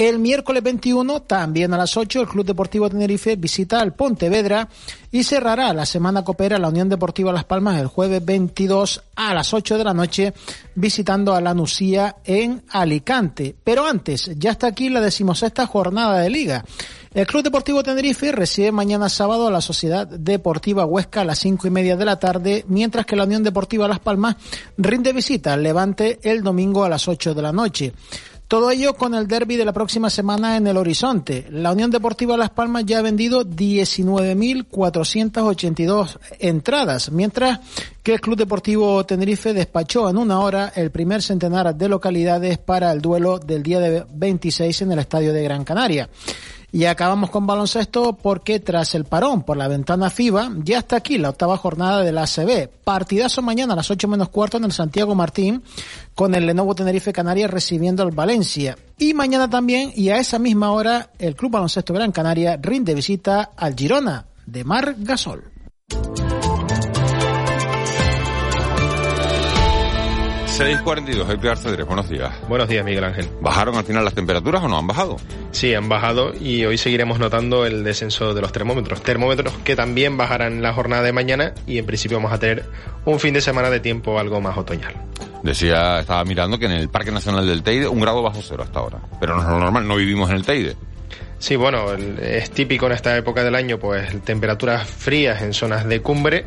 El 0.00 0.18
miércoles 0.18 0.62
21, 0.62 1.20
también 1.24 1.74
a 1.74 1.76
las 1.76 1.94
8, 1.94 2.22
el 2.22 2.26
Club 2.26 2.46
Deportivo 2.46 2.88
Tenerife 2.88 3.36
visita 3.36 3.82
al 3.82 3.92
Pontevedra 3.92 4.66
y 5.12 5.24
cerrará 5.24 5.74
la 5.74 5.84
semana 5.84 6.24
copera 6.24 6.58
la 6.58 6.68
Unión 6.68 6.88
Deportiva 6.88 7.34
Las 7.34 7.44
Palmas 7.44 7.78
el 7.78 7.86
jueves 7.86 8.24
22 8.24 9.02
a 9.16 9.34
las 9.34 9.52
8 9.52 9.76
de 9.76 9.84
la 9.84 9.92
noche 9.92 10.32
visitando 10.74 11.34
a 11.34 11.42
la 11.42 11.52
Nucía 11.52 12.16
en 12.24 12.62
Alicante. 12.70 13.54
Pero 13.62 13.84
antes, 13.84 14.30
ya 14.38 14.52
está 14.52 14.68
aquí 14.68 14.88
la 14.88 15.02
decimosexta 15.02 15.66
jornada 15.66 16.20
de 16.20 16.30
liga. 16.30 16.64
El 17.12 17.26
Club 17.26 17.42
Deportivo 17.42 17.82
Tenerife 17.82 18.32
recibe 18.32 18.72
mañana 18.72 19.10
sábado 19.10 19.48
a 19.48 19.50
la 19.50 19.60
Sociedad 19.60 20.06
Deportiva 20.06 20.86
Huesca 20.86 21.20
a 21.20 21.24
las 21.24 21.40
cinco 21.40 21.66
y 21.66 21.70
media 21.70 21.96
de 21.96 22.04
la 22.06 22.18
tarde, 22.18 22.64
mientras 22.68 23.04
que 23.04 23.16
la 23.16 23.24
Unión 23.24 23.42
Deportiva 23.42 23.88
Las 23.88 23.98
Palmas 23.98 24.36
rinde 24.78 25.12
visita 25.12 25.52
al 25.52 25.62
Levante 25.62 26.20
el 26.22 26.42
domingo 26.42 26.84
a 26.84 26.88
las 26.88 27.06
8 27.06 27.34
de 27.34 27.42
la 27.42 27.52
noche. 27.52 27.92
Todo 28.50 28.70
ello 28.72 28.94
con 28.94 29.14
el 29.14 29.28
derby 29.28 29.54
de 29.54 29.64
la 29.64 29.72
próxima 29.72 30.10
semana 30.10 30.56
en 30.56 30.66
el 30.66 30.76
horizonte. 30.76 31.46
La 31.52 31.70
Unión 31.70 31.92
Deportiva 31.92 32.36
Las 32.36 32.50
Palmas 32.50 32.84
ya 32.84 32.98
ha 32.98 33.02
vendido 33.02 33.44
19.482 33.44 36.18
entradas, 36.40 37.12
mientras 37.12 37.60
que 38.02 38.14
el 38.14 38.20
Club 38.20 38.36
Deportivo 38.36 39.06
Tenerife 39.06 39.54
despachó 39.54 40.10
en 40.10 40.18
una 40.18 40.40
hora 40.40 40.72
el 40.74 40.90
primer 40.90 41.22
centenar 41.22 41.76
de 41.76 41.88
localidades 41.88 42.58
para 42.58 42.90
el 42.90 43.00
duelo 43.00 43.38
del 43.38 43.62
día 43.62 43.78
de 43.78 44.04
26 44.12 44.82
en 44.82 44.90
el 44.90 44.98
Estadio 44.98 45.32
de 45.32 45.44
Gran 45.44 45.62
Canaria. 45.62 46.10
Y 46.72 46.84
acabamos 46.84 47.30
con 47.30 47.46
baloncesto 47.46 48.12
porque 48.12 48.60
tras 48.60 48.94
el 48.94 49.04
parón 49.04 49.42
por 49.42 49.56
la 49.56 49.66
ventana 49.66 50.08
FIBA, 50.08 50.52
ya 50.62 50.78
está 50.78 50.96
aquí 50.96 51.18
la 51.18 51.30
octava 51.30 51.56
jornada 51.56 52.02
de 52.02 52.12
la 52.12 52.22
ACB. 52.22 52.68
Partidazo 52.84 53.42
mañana 53.42 53.72
a 53.72 53.76
las 53.76 53.90
8 53.90 54.06
menos 54.06 54.28
cuarto 54.28 54.58
en 54.58 54.64
el 54.64 54.72
Santiago 54.72 55.14
Martín 55.14 55.62
con 56.14 56.34
el 56.34 56.46
Lenovo 56.46 56.74
Tenerife 56.74 57.12
Canarias 57.12 57.50
recibiendo 57.50 58.02
al 58.02 58.12
Valencia. 58.12 58.76
Y 58.98 59.14
mañana 59.14 59.50
también 59.50 59.92
y 59.94 60.10
a 60.10 60.18
esa 60.18 60.38
misma 60.38 60.70
hora 60.70 61.10
el 61.18 61.34
Club 61.34 61.52
Baloncesto 61.52 61.92
Gran 61.92 62.12
Canaria 62.12 62.56
rinde 62.60 62.94
visita 62.94 63.50
al 63.56 63.74
Girona 63.74 64.26
de 64.46 64.64
Mar 64.64 64.94
Gasol. 64.98 65.59
6.42, 70.60 71.30
Edgar 71.30 71.56
Cedres, 71.56 71.86
buenos 71.86 72.06
días. 72.10 72.34
Buenos 72.46 72.68
días, 72.68 72.84
Miguel 72.84 73.02
Ángel. 73.02 73.26
¿Bajaron 73.40 73.76
al 73.76 73.84
final 73.84 74.04
las 74.04 74.12
temperaturas 74.12 74.62
o 74.62 74.68
no 74.68 74.76
han 74.76 74.86
bajado? 74.86 75.16
Sí, 75.52 75.72
han 75.72 75.88
bajado 75.88 76.34
y 76.38 76.66
hoy 76.66 76.76
seguiremos 76.76 77.18
notando 77.18 77.64
el 77.64 77.82
descenso 77.82 78.34
de 78.34 78.42
los 78.42 78.52
termómetros. 78.52 79.02
Termómetros 79.02 79.54
que 79.64 79.74
también 79.74 80.18
bajarán 80.18 80.60
la 80.60 80.74
jornada 80.74 81.02
de 81.02 81.14
mañana 81.14 81.54
y 81.66 81.78
en 81.78 81.86
principio 81.86 82.18
vamos 82.18 82.34
a 82.34 82.38
tener 82.38 82.66
un 83.06 83.18
fin 83.18 83.32
de 83.32 83.40
semana 83.40 83.70
de 83.70 83.80
tiempo 83.80 84.18
algo 84.18 84.42
más 84.42 84.58
otoñal. 84.58 84.92
Decía, 85.42 86.00
estaba 86.00 86.22
mirando 86.26 86.58
que 86.58 86.66
en 86.66 86.72
el 86.72 86.90
Parque 86.90 87.10
Nacional 87.10 87.46
del 87.46 87.62
Teide 87.62 87.88
un 87.88 87.98
grado 87.98 88.22
bajo 88.22 88.42
cero 88.42 88.62
hasta 88.62 88.80
ahora. 88.80 88.98
Pero 89.18 89.36
no 89.36 89.42
es 89.42 89.48
lo 89.48 89.60
normal, 89.60 89.88
no 89.88 89.96
vivimos 89.96 90.28
en 90.28 90.36
el 90.36 90.44
Teide. 90.44 90.76
Sí, 91.38 91.56
bueno, 91.56 91.94
es 91.94 92.50
típico 92.50 92.84
en 92.84 92.92
esta 92.92 93.16
época 93.16 93.42
del 93.42 93.54
año, 93.54 93.78
pues 93.78 94.22
temperaturas 94.24 94.86
frías 94.86 95.40
en 95.40 95.54
zonas 95.54 95.88
de 95.88 96.02
cumbre 96.02 96.44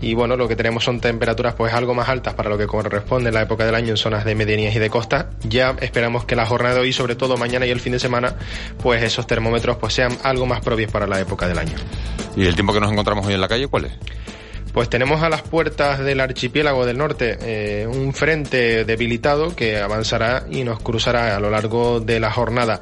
y 0.00 0.14
bueno, 0.14 0.36
lo 0.36 0.48
que 0.48 0.56
tenemos 0.56 0.84
son 0.84 1.00
temperaturas 1.00 1.54
pues 1.54 1.72
algo 1.72 1.94
más 1.94 2.08
altas 2.08 2.34
para 2.34 2.48
lo 2.48 2.58
que 2.58 2.66
corresponde 2.66 3.28
en 3.28 3.34
la 3.34 3.42
época 3.42 3.64
del 3.64 3.74
año 3.74 3.90
en 3.90 3.96
zonas 3.96 4.24
de 4.24 4.34
medianías 4.34 4.74
y 4.74 4.78
de 4.78 4.90
costa. 4.90 5.30
Ya 5.42 5.74
esperamos 5.80 6.24
que 6.24 6.36
la 6.36 6.46
jornada 6.46 6.76
de 6.76 6.80
hoy, 6.80 6.92
sobre 6.92 7.16
todo 7.16 7.36
mañana 7.36 7.66
y 7.66 7.70
el 7.70 7.80
fin 7.80 7.92
de 7.92 7.98
semana, 7.98 8.34
pues 8.82 9.02
esos 9.02 9.26
termómetros 9.26 9.76
pues 9.78 9.94
sean 9.94 10.16
algo 10.22 10.46
más 10.46 10.60
propios 10.60 10.90
para 10.90 11.06
la 11.06 11.20
época 11.20 11.48
del 11.48 11.58
año. 11.58 11.74
¿Y 12.36 12.46
el 12.46 12.54
tiempo 12.54 12.72
que 12.72 12.80
nos 12.80 12.92
encontramos 12.92 13.26
hoy 13.26 13.34
en 13.34 13.40
la 13.40 13.48
calle 13.48 13.66
cuál 13.66 13.86
es? 13.86 13.92
Pues 14.72 14.88
tenemos 14.88 15.22
a 15.22 15.28
las 15.28 15.42
puertas 15.42 15.98
del 15.98 16.20
archipiélago 16.20 16.86
del 16.86 16.98
norte 16.98 17.38
eh, 17.42 17.86
un 17.86 18.12
frente 18.12 18.84
debilitado 18.84 19.56
que 19.56 19.78
avanzará 19.78 20.44
y 20.50 20.62
nos 20.64 20.80
cruzará 20.80 21.36
a 21.36 21.40
lo 21.40 21.50
largo 21.50 22.00
de 22.00 22.20
la 22.20 22.30
jornada. 22.30 22.80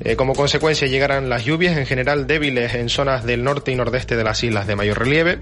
Eh, 0.00 0.14
como 0.14 0.34
consecuencia 0.34 0.86
llegarán 0.86 1.30
las 1.30 1.46
lluvias 1.46 1.76
en 1.78 1.86
general 1.86 2.26
débiles 2.26 2.74
en 2.74 2.90
zonas 2.90 3.24
del 3.24 3.42
norte 3.42 3.72
y 3.72 3.76
nordeste 3.76 4.14
de 4.14 4.24
las 4.24 4.44
islas 4.44 4.66
de 4.66 4.76
mayor 4.76 4.98
relieve, 4.98 5.38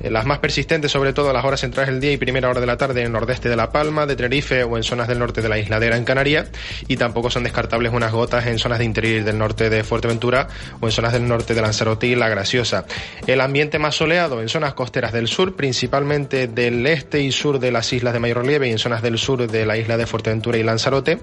eh, 0.00 0.10
las 0.10 0.24
más 0.24 0.38
persistentes 0.38 0.92
sobre 0.92 1.12
todo 1.12 1.30
a 1.30 1.32
las 1.32 1.44
horas 1.44 1.60
centrales 1.60 1.90
del 1.90 2.00
día 2.00 2.12
y 2.12 2.16
primera 2.16 2.48
hora 2.48 2.60
de 2.60 2.66
la 2.66 2.76
tarde 2.76 3.02
en 3.02 3.10
nordeste 3.10 3.48
de 3.48 3.56
La 3.56 3.72
Palma, 3.72 4.06
de 4.06 4.14
Tenerife 4.14 4.62
o 4.62 4.76
en 4.76 4.84
zonas 4.84 5.08
del 5.08 5.18
norte 5.18 5.42
de 5.42 5.48
la 5.48 5.58
isla 5.58 5.80
de 5.80 5.86
Gran 5.86 6.04
Canaria 6.04 6.46
y 6.86 6.96
tampoco 6.96 7.30
son 7.30 7.42
descartables 7.42 7.92
unas 7.92 8.12
gotas 8.12 8.46
en 8.46 8.60
zonas 8.60 8.78
de 8.78 8.84
interior 8.84 9.24
del 9.24 9.38
norte 9.38 9.70
de 9.70 9.82
Fuerteventura 9.82 10.46
o 10.80 10.86
en 10.86 10.92
zonas 10.92 11.12
del 11.12 11.26
norte 11.26 11.54
de 11.54 11.62
Lanzarote 11.62 12.06
y 12.06 12.14
La 12.14 12.28
Graciosa. 12.28 12.84
El 13.26 13.40
ambiente 13.40 13.80
más 13.80 13.96
soleado 13.96 14.40
en 14.40 14.48
zonas 14.48 14.74
costeras 14.74 15.12
del 15.12 15.26
sur, 15.26 15.35
principalmente 15.36 16.48
del 16.48 16.86
este 16.86 17.20
y 17.20 17.30
sur 17.30 17.58
de 17.58 17.70
las 17.70 17.92
islas 17.92 18.14
de 18.14 18.20
mayor 18.20 18.38
relieve 18.38 18.68
y 18.68 18.70
en 18.70 18.78
zonas 18.78 19.02
del 19.02 19.18
sur 19.18 19.46
de 19.46 19.66
la 19.66 19.76
isla 19.76 19.98
de 19.98 20.06
Fuerteventura 20.06 20.56
y 20.56 20.62
Lanzarote 20.62 21.18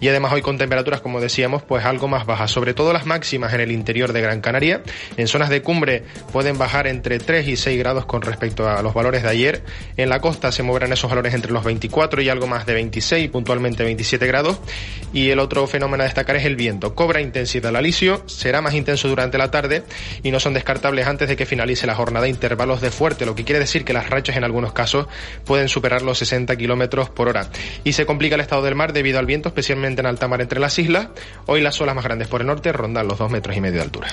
y 0.00 0.08
además 0.08 0.32
hoy 0.32 0.40
con 0.40 0.56
temperaturas 0.56 1.02
como 1.02 1.20
decíamos 1.20 1.62
pues 1.62 1.84
algo 1.84 2.08
más 2.08 2.24
bajas, 2.24 2.50
sobre 2.50 2.72
todo 2.72 2.92
las 2.92 3.04
máximas 3.04 3.52
en 3.52 3.60
el 3.60 3.70
interior 3.70 4.12
de 4.12 4.22
Gran 4.22 4.40
Canaria. 4.40 4.82
En 5.16 5.28
zonas 5.28 5.50
de 5.50 5.60
cumbre 5.62 6.04
pueden 6.32 6.56
bajar 6.56 6.86
entre 6.86 7.18
3 7.18 7.46
y 7.46 7.56
6 7.56 7.78
grados 7.78 8.06
con 8.06 8.22
respecto 8.22 8.68
a 8.68 8.80
los 8.82 8.94
valores 8.94 9.22
de 9.22 9.28
ayer. 9.28 9.62
En 9.96 10.08
la 10.08 10.20
costa 10.20 10.50
se 10.50 10.62
moverán 10.62 10.92
esos 10.92 11.10
valores 11.10 11.34
entre 11.34 11.52
los 11.52 11.64
24 11.64 12.22
y 12.22 12.28
algo 12.30 12.46
más 12.46 12.64
de 12.64 12.74
26, 12.74 13.28
puntualmente 13.30 13.84
27 13.84 14.26
grados. 14.26 14.58
Y 15.12 15.28
el 15.28 15.40
otro 15.40 15.66
fenómeno 15.66 16.02
a 16.02 16.06
destacar 16.06 16.36
es 16.36 16.44
el 16.44 16.56
viento. 16.56 16.94
Cobra 16.94 17.20
intensidad 17.20 17.68
al 17.68 17.76
alisio, 17.76 18.22
será 18.26 18.60
más 18.60 18.74
intenso 18.74 19.08
durante 19.08 19.36
la 19.36 19.50
tarde 19.50 19.82
y 20.22 20.30
no 20.30 20.40
son 20.40 20.54
descartables 20.54 21.06
antes 21.06 21.28
de 21.28 21.36
que 21.36 21.44
finalice 21.44 21.86
la 21.86 21.94
jornada 21.94 22.28
intervalos 22.28 22.80
de 22.80 22.90
fuerte, 22.90 23.26
lo 23.26 23.34
que 23.34 23.44
quiere 23.44 23.57
quiere 23.58 23.66
decir 23.66 23.84
que 23.84 23.92
las 23.92 24.08
rachas 24.08 24.36
en 24.36 24.44
algunos 24.44 24.72
casos 24.72 25.08
pueden 25.44 25.68
superar 25.68 26.02
los 26.02 26.18
60 26.18 26.54
kilómetros 26.56 27.10
por 27.10 27.28
hora. 27.28 27.50
Y 27.82 27.92
se 27.92 28.06
complica 28.06 28.36
el 28.36 28.40
estado 28.40 28.62
del 28.62 28.76
mar 28.76 28.92
debido 28.92 29.18
al 29.18 29.26
viento, 29.26 29.48
especialmente 29.48 30.00
en 30.00 30.06
alta 30.06 30.28
mar 30.28 30.40
entre 30.40 30.60
las 30.60 30.78
islas. 30.78 31.08
Hoy 31.46 31.60
las 31.60 31.80
olas 31.80 31.96
más 31.96 32.04
grandes 32.04 32.28
por 32.28 32.40
el 32.40 32.46
norte 32.46 32.72
rondan 32.72 33.08
los 33.08 33.18
dos 33.18 33.32
metros 33.32 33.56
y 33.56 33.60
medio 33.60 33.78
de 33.78 33.82
altura. 33.82 34.08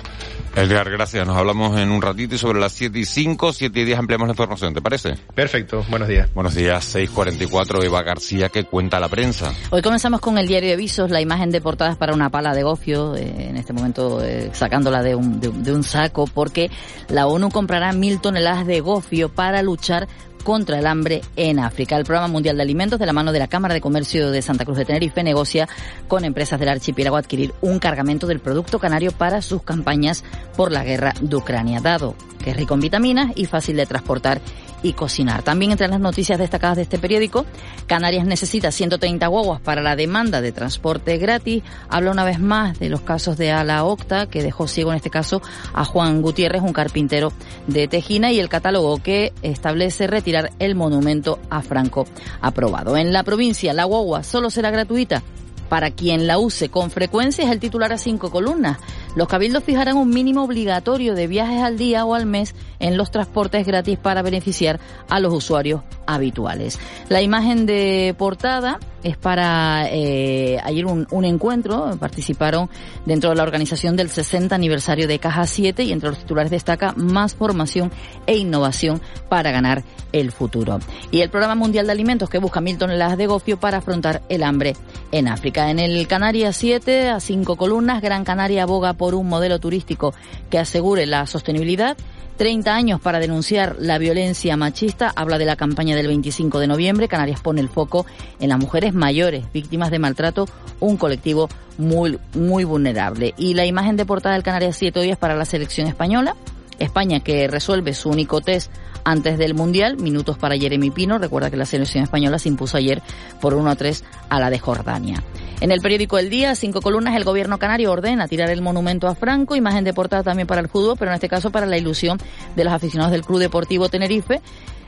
Edgar, 0.55 0.89
gracias. 0.89 1.27
Nos 1.27 1.37
hablamos 1.37 1.77
en 1.77 1.91
un 1.91 2.01
ratito 2.01 2.33
y 2.33 2.37
sobre 2.39 2.59
las 2.59 2.71
7 2.71 2.97
y 2.97 3.05
5, 3.05 3.53
7 3.53 3.79
y 3.79 3.85
10 3.85 3.99
ampliamos 3.99 4.27
la 4.27 4.31
información, 4.31 4.73
¿te 4.73 4.81
parece? 4.81 5.13
Perfecto, 5.35 5.85
buenos 5.89 6.07
días. 6.07 6.33
Buenos 6.33 6.55
días, 6.55 6.95
6.44, 6.95 7.83
Eva 7.83 8.01
García, 8.01 8.49
¿qué 8.49 8.63
cuenta 8.63 8.99
la 8.99 9.09
prensa? 9.09 9.53
Hoy 9.69 9.81
comenzamos 9.81 10.21
con 10.21 10.37
el 10.37 10.47
diario 10.47 10.69
de 10.69 10.77
Visos, 10.77 11.11
la 11.11 11.19
imagen 11.19 11.51
de 11.51 11.59
portadas 11.59 11.97
para 11.97 12.13
una 12.13 12.29
pala 12.29 12.55
de 12.55 12.63
gofio, 12.63 13.15
eh, 13.15 13.49
en 13.49 13.57
este 13.57 13.73
momento 13.73 14.23
eh, 14.23 14.49
sacándola 14.53 15.03
de 15.03 15.13
un, 15.13 15.41
de, 15.41 15.49
de 15.49 15.73
un 15.73 15.83
saco, 15.83 16.25
porque 16.25 16.71
la 17.09 17.27
ONU 17.27 17.49
comprará 17.51 17.91
mil 17.91 18.21
toneladas 18.21 18.65
de 18.65 18.79
gofio 18.79 19.27
para 19.35 19.61
luchar 19.61 20.07
contra 20.43 20.77
el 20.77 20.85
hambre 20.85 21.21
en 21.35 21.59
África. 21.59 21.97
El 21.97 22.05
Programa 22.05 22.27
Mundial 22.27 22.55
de 22.55 22.61
Alimentos, 22.61 22.99
de 22.99 23.05
la 23.05 23.13
mano 23.13 23.31
de 23.31 23.39
la 23.39 23.47
Cámara 23.47 23.73
de 23.73 23.81
Comercio 23.81 24.29
de 24.29 24.41
Santa 24.41 24.63
Cruz 24.63 24.77
de 24.77 24.85
Tenerife, 24.85 25.23
negocia 25.23 25.67
con 26.07 26.23
empresas 26.23 26.59
del 26.59 26.69
archipiélago 26.69 27.17
adquirir 27.17 27.53
un 27.61 27.79
cargamento 27.79 28.27
del 28.27 28.39
producto 28.39 28.77
canario 28.77 29.11
para 29.11 29.41
sus 29.41 29.63
campañas 29.63 30.23
por 30.55 30.71
la 30.71 30.83
guerra 30.83 31.13
de 31.19 31.35
Ucrania, 31.35 31.81
dado 31.81 32.15
que 32.43 32.51
es 32.51 32.57
rico 32.57 32.75
en 32.75 32.81
vitaminas 32.81 33.31
y 33.35 33.45
fácil 33.45 33.75
de 33.75 33.87
transportar 33.87 34.39
y 34.85 34.93
cocinar. 34.93 35.41
También 35.41 35.71
entre 35.71 35.87
las 35.87 35.99
noticias 35.99 36.37
destacadas 36.37 36.77
de 36.77 36.83
este 36.83 36.99
periódico, 36.99 37.45
Canarias 37.87 38.25
necesita 38.25 38.71
130 38.71 39.25
guaguas 39.25 39.59
para 39.59 39.81
la 39.81 39.95
demanda 39.95 40.41
de 40.41 40.51
transporte 40.51 41.17
gratis. 41.17 41.63
Habla 41.89 42.11
una 42.11 42.23
vez 42.23 42.39
más 42.39 42.77
de 42.77 42.89
los 42.89 43.01
casos 43.01 43.35
de 43.35 43.51
Ala 43.51 43.83
Octa, 43.83 44.27
que 44.27 44.43
dejó 44.43 44.67
ciego 44.67 44.91
en 44.91 44.97
este 44.97 45.09
caso 45.09 45.41
a 45.73 45.85
Juan 45.85 46.21
Gutiérrez, 46.21 46.61
un 46.61 46.71
carpintero 46.71 47.33
de 47.65 47.87
Tejina, 47.87 48.31
y 48.31 48.39
el 48.39 48.47
catálogo 48.47 48.97
que 49.01 49.33
establece 49.41 50.05
retirar 50.05 50.51
el 50.59 50.75
monumento 50.75 51.39
a 51.49 51.63
Franco 51.63 52.05
aprobado. 52.41 52.95
En 52.95 53.11
la 53.11 53.23
provincia, 53.23 53.73
la 53.73 53.85
guagua 53.85 54.21
solo 54.21 54.51
será 54.51 54.69
gratuita 54.69 55.23
para 55.69 55.91
quien 55.91 56.27
la 56.27 56.37
use 56.37 56.69
con 56.69 56.91
frecuencia 56.91 57.43
es 57.43 57.51
el 57.51 57.59
titular 57.59 57.91
a 57.91 57.97
cinco 57.97 58.29
columnas. 58.29 58.77
Los 59.15 59.27
cabildos 59.29 59.63
fijarán 59.63 59.97
un 59.97 60.09
mínimo 60.09 60.43
obligatorio 60.43 61.15
de 61.15 61.27
viajes 61.27 61.61
al 61.61 61.77
día 61.77 62.05
o 62.05 62.13
al 62.13 62.25
mes 62.25 62.53
en 62.79 62.97
los 62.97 63.11
transportes 63.11 63.65
gratis 63.65 63.97
para 63.97 64.21
beneficiar 64.21 64.79
a 65.09 65.19
los 65.19 65.33
usuarios 65.33 65.81
habituales. 66.05 66.79
La 67.09 67.21
imagen 67.21 67.65
de 67.65 68.13
portada 68.17 68.79
es 69.03 69.17
para 69.17 69.87
eh, 69.91 70.59
ayer 70.63 70.85
un, 70.85 71.25
encuentro, 71.25 71.95
participaron 71.99 72.69
dentro 73.05 73.29
de 73.29 73.35
la 73.35 73.43
organización 73.43 73.95
del 73.95 74.09
60 74.09 74.55
aniversario 74.55 75.07
de 75.07 75.19
Caja 75.19 75.45
7 75.45 75.83
y 75.83 75.91
entre 75.91 76.09
los 76.09 76.17
titulares 76.17 76.51
destaca 76.51 76.93
más 76.97 77.35
formación 77.35 77.91
e 78.25 78.35
innovación 78.35 78.99
para 79.29 79.51
ganar 79.51 79.83
el 80.11 80.31
futuro. 80.31 80.79
Y 81.11 81.21
el 81.21 81.29
Programa 81.29 81.53
Mundial 81.53 81.85
de 81.85 81.91
Alimentos 81.91 82.29
que 82.29 82.39
busca 82.39 82.61
mil 82.61 82.77
toneladas 82.77 83.17
de 83.17 83.27
gofio 83.27 83.59
para 83.59 83.77
afrontar 83.77 84.23
el 84.27 84.41
hambre 84.41 84.75
en 85.11 85.27
África. 85.27 85.69
En 85.69 85.77
el 85.77 86.07
Canarias 86.07 86.55
7, 86.57 87.09
a 87.09 87.19
cinco 87.19 87.57
columnas, 87.57 88.01
Gran 88.01 88.23
Canaria 88.23 88.63
aboga 88.63 88.93
por 88.93 89.04
un 89.13 89.29
modelo 89.29 89.59
turístico 89.59 90.13
que 90.49 90.57
asegure 90.57 91.05
la 91.05 91.27
sostenibilidad 91.27 91.97
30 92.37 92.75
años 92.75 92.99
para 92.99 93.19
denunciar 93.19 93.77
la 93.79 93.97
violencia 93.97 94.57
machista. 94.57 95.11
Habla 95.15 95.37
de 95.37 95.45
la 95.45 95.55
campaña 95.55 95.95
del 95.95 96.07
25 96.07 96.59
de 96.59 96.67
noviembre. 96.67 97.07
Canarias 97.07 97.39
pone 97.39 97.61
el 97.61 97.69
foco 97.69 98.05
en 98.39 98.49
las 98.49 98.59
mujeres 98.59 98.93
mayores, 98.93 99.45
víctimas 99.53 99.91
de 99.91 99.99
maltrato, 99.99 100.45
un 100.79 100.97
colectivo 100.97 101.49
muy, 101.77 102.19
muy 102.33 102.63
vulnerable. 102.63 103.33
Y 103.37 103.53
la 103.53 103.65
imagen 103.65 103.95
de 103.95 104.05
portada 104.05 104.35
del 104.35 104.43
Canarias 104.43 104.75
7 104.77 104.99
hoy 104.99 105.11
es 105.11 105.17
para 105.17 105.35
la 105.35 105.45
selección 105.45 105.87
española. 105.87 106.35
España 106.77 107.21
que 107.21 107.47
resuelve 107.47 107.93
su 107.93 108.09
único 108.09 108.41
test 108.41 108.69
antes 109.05 109.37
del 109.37 109.53
Mundial, 109.53 109.95
minutos 109.97 110.37
para 110.37 110.57
Jeremy 110.57 110.91
Pino. 110.91 111.17
Recuerda 111.17 111.49
que 111.49 111.57
la 111.57 111.65
selección 111.65 112.03
española 112.03 112.37
se 112.37 112.49
impuso 112.49 112.75
ayer 112.75 113.01
por 113.39 113.53
1 113.53 113.69
a 113.69 113.75
3 113.75 114.03
a 114.29 114.39
la 114.41 114.49
de 114.49 114.59
Jordania. 114.59 115.23
En 115.61 115.71
el 115.71 115.79
periódico 115.79 116.17
El 116.17 116.29
Día, 116.29 116.53
cinco 116.53 116.81
columnas, 116.81 117.15
el 117.15 117.23
gobierno 117.23 117.57
canario 117.57 117.91
ordena 117.91 118.27
tirar 118.27 118.49
el 118.49 118.61
monumento 118.61 119.07
a 119.07 119.15
Franco, 119.15 119.55
imagen 119.55 119.83
de 119.83 119.93
portada 119.93 120.21
también 120.21 120.47
para 120.47 120.61
el 120.61 120.67
fútbol, 120.67 120.95
pero 120.99 121.11
en 121.11 121.15
este 121.15 121.29
caso 121.29 121.49
para 121.49 121.65
la 121.65 121.77
ilusión 121.77 122.17
de 122.55 122.63
los 122.65 122.73
aficionados 122.73 123.11
del 123.11 123.23
Club 123.23 123.39
Deportivo 123.39 123.87
Tenerife. 123.87 124.41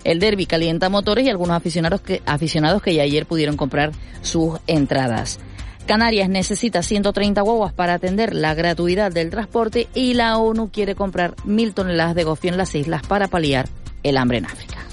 El 0.03 0.19
derby 0.19 0.45
calienta 0.45 0.89
motores 0.89 1.25
y 1.25 1.29
algunos 1.29 1.55
aficionados 1.55 2.01
que, 2.01 2.21
aficionados 2.25 2.81
que 2.81 2.93
ya 2.93 3.03
ayer 3.03 3.25
pudieron 3.25 3.57
comprar 3.57 3.91
sus 4.21 4.59
entradas. 4.67 5.39
Canarias 5.85 6.27
necesita 6.29 6.83
130 6.83 7.41
guaguas 7.41 7.71
para 7.71 7.93
atender 7.93 8.35
la 8.35 8.53
gratuidad 8.53 9.09
del 9.11 9.29
transporte 9.29 9.87
y 9.95 10.15
la 10.15 10.37
ONU 10.37 10.69
quiere 10.69 10.95
comprar 10.95 11.35
mil 11.45 11.73
toneladas 11.73 12.13
de 12.13 12.25
gofio 12.25 12.51
en 12.51 12.57
las 12.57 12.75
islas 12.75 13.01
para 13.07 13.29
paliar 13.29 13.69
el 14.03 14.17
hambre 14.17 14.39
en 14.39 14.45
África. 14.45 14.86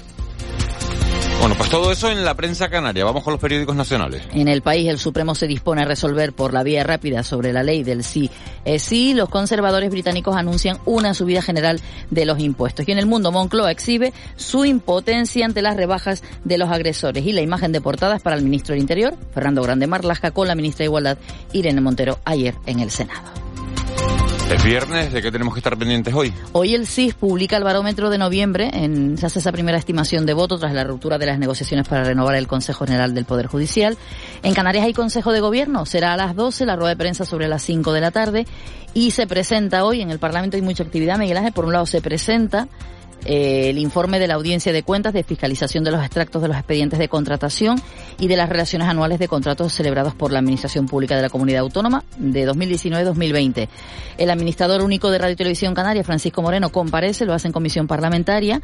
Bueno, 1.45 1.59
pues 1.59 1.69
todo 1.69 1.91
eso 1.91 2.09
en 2.09 2.25
la 2.25 2.33
prensa 2.33 2.69
canaria. 2.69 3.05
Vamos 3.05 3.23
con 3.23 3.33
los 3.33 3.39
periódicos 3.39 3.75
nacionales. 3.75 4.23
En 4.33 4.47
el 4.47 4.63
país, 4.63 4.89
el 4.89 4.97
Supremo 4.97 5.35
se 5.35 5.45
dispone 5.45 5.83
a 5.83 5.85
resolver 5.85 6.33
por 6.33 6.55
la 6.55 6.63
vía 6.63 6.83
rápida 6.83 7.21
sobre 7.21 7.53
la 7.53 7.61
ley 7.61 7.83
del 7.83 8.03
sí 8.03 8.31
es 8.65 8.81
sí. 8.81 9.13
Los 9.13 9.29
conservadores 9.29 9.91
británicos 9.91 10.35
anuncian 10.35 10.79
una 10.85 11.13
subida 11.13 11.43
general 11.43 11.79
de 12.09 12.25
los 12.25 12.39
impuestos. 12.39 12.87
Y 12.87 12.93
en 12.93 12.97
el 12.97 13.05
mundo, 13.05 13.31
Moncloa 13.31 13.69
exhibe 13.69 14.11
su 14.35 14.65
impotencia 14.65 15.45
ante 15.45 15.61
las 15.61 15.77
rebajas 15.77 16.23
de 16.43 16.57
los 16.57 16.71
agresores. 16.71 17.23
Y 17.23 17.31
la 17.31 17.41
imagen 17.41 17.71
de 17.71 17.79
portadas 17.79 18.23
para 18.23 18.37
el 18.37 18.41
ministro 18.41 18.73
del 18.73 18.81
Interior, 18.81 19.15
Fernando 19.31 19.61
Grande 19.61 19.85
Marlasca, 19.85 20.31
con 20.31 20.47
la 20.47 20.55
ministra 20.55 20.79
de 20.79 20.85
Igualdad, 20.85 21.19
Irene 21.53 21.79
Montero, 21.79 22.17
ayer 22.25 22.55
en 22.65 22.79
el 22.79 22.89
Senado. 22.89 23.44
Es 24.47 24.63
viernes, 24.63 25.11
¿de 25.11 25.23
qué 25.23 25.31
tenemos 25.31 25.55
que 25.55 25.59
estar 25.59 25.75
pendientes 25.75 26.13
hoy? 26.13 26.31
Hoy 26.51 26.75
el 26.75 26.85
CIS 26.85 27.15
publica 27.15 27.57
el 27.57 27.63
barómetro 27.63 28.11
de 28.11 28.19
noviembre, 28.19 28.69
en, 28.73 29.17
se 29.17 29.25
hace 29.25 29.39
esa 29.39 29.51
primera 29.51 29.79
estimación 29.79 30.27
de 30.27 30.33
voto 30.33 30.59
tras 30.59 30.71
la 30.71 30.83
ruptura 30.83 31.17
de 31.17 31.25
las 31.25 31.39
negociaciones 31.39 31.87
para 31.87 32.03
renovar 32.03 32.35
el 32.35 32.45
Consejo 32.45 32.85
General 32.85 33.15
del 33.15 33.25
Poder 33.25 33.47
Judicial. 33.47 33.97
En 34.43 34.53
Canarias 34.53 34.85
hay 34.85 34.93
Consejo 34.93 35.31
de 35.31 35.39
Gobierno, 35.39 35.87
será 35.87 36.13
a 36.13 36.17
las 36.17 36.35
12, 36.35 36.67
la 36.67 36.75
rueda 36.75 36.89
de 36.89 36.95
prensa 36.95 37.25
sobre 37.25 37.47
las 37.47 37.63
5 37.63 37.91
de 37.91 38.01
la 38.01 38.11
tarde 38.11 38.45
y 38.93 39.11
se 39.11 39.25
presenta 39.25 39.83
hoy, 39.83 40.01
en 40.01 40.11
el 40.11 40.19
Parlamento 40.19 40.57
hay 40.57 40.61
mucha 40.61 40.83
actividad, 40.83 41.17
Miguel 41.17 41.37
Ángel, 41.37 41.53
por 41.53 41.65
un 41.65 41.73
lado 41.73 41.87
se 41.87 42.01
presenta 42.01 42.67
eh, 43.25 43.69
el 43.69 43.77
informe 43.77 44.19
de 44.19 44.27
la 44.27 44.35
audiencia 44.35 44.73
de 44.73 44.83
cuentas 44.83 45.13
de 45.13 45.23
fiscalización 45.23 45.83
de 45.83 45.91
los 45.91 46.01
extractos 46.01 46.41
de 46.41 46.47
los 46.47 46.57
expedientes 46.57 46.99
de 46.99 47.07
contratación 47.07 47.81
y 48.19 48.27
de 48.27 48.37
las 48.37 48.49
relaciones 48.49 48.87
anuales 48.87 49.19
de 49.19 49.27
contratos 49.27 49.73
celebrados 49.73 50.13
por 50.13 50.31
la 50.31 50.39
Administración 50.39 50.85
Pública 50.87 51.15
de 51.15 51.23
la 51.23 51.29
Comunidad 51.29 51.61
Autónoma 51.61 52.03
de 52.17 52.47
2019-2020. 52.47 53.67
El 54.17 54.29
administrador 54.29 54.81
único 54.81 55.09
de 55.09 55.17
Radio 55.17 55.33
y 55.33 55.37
Televisión 55.37 55.73
Canaria, 55.73 56.03
Francisco 56.03 56.41
Moreno, 56.41 56.69
comparece, 56.69 57.25
lo 57.25 57.33
hace 57.33 57.47
en 57.47 57.53
comisión 57.53 57.87
parlamentaria. 57.87 58.61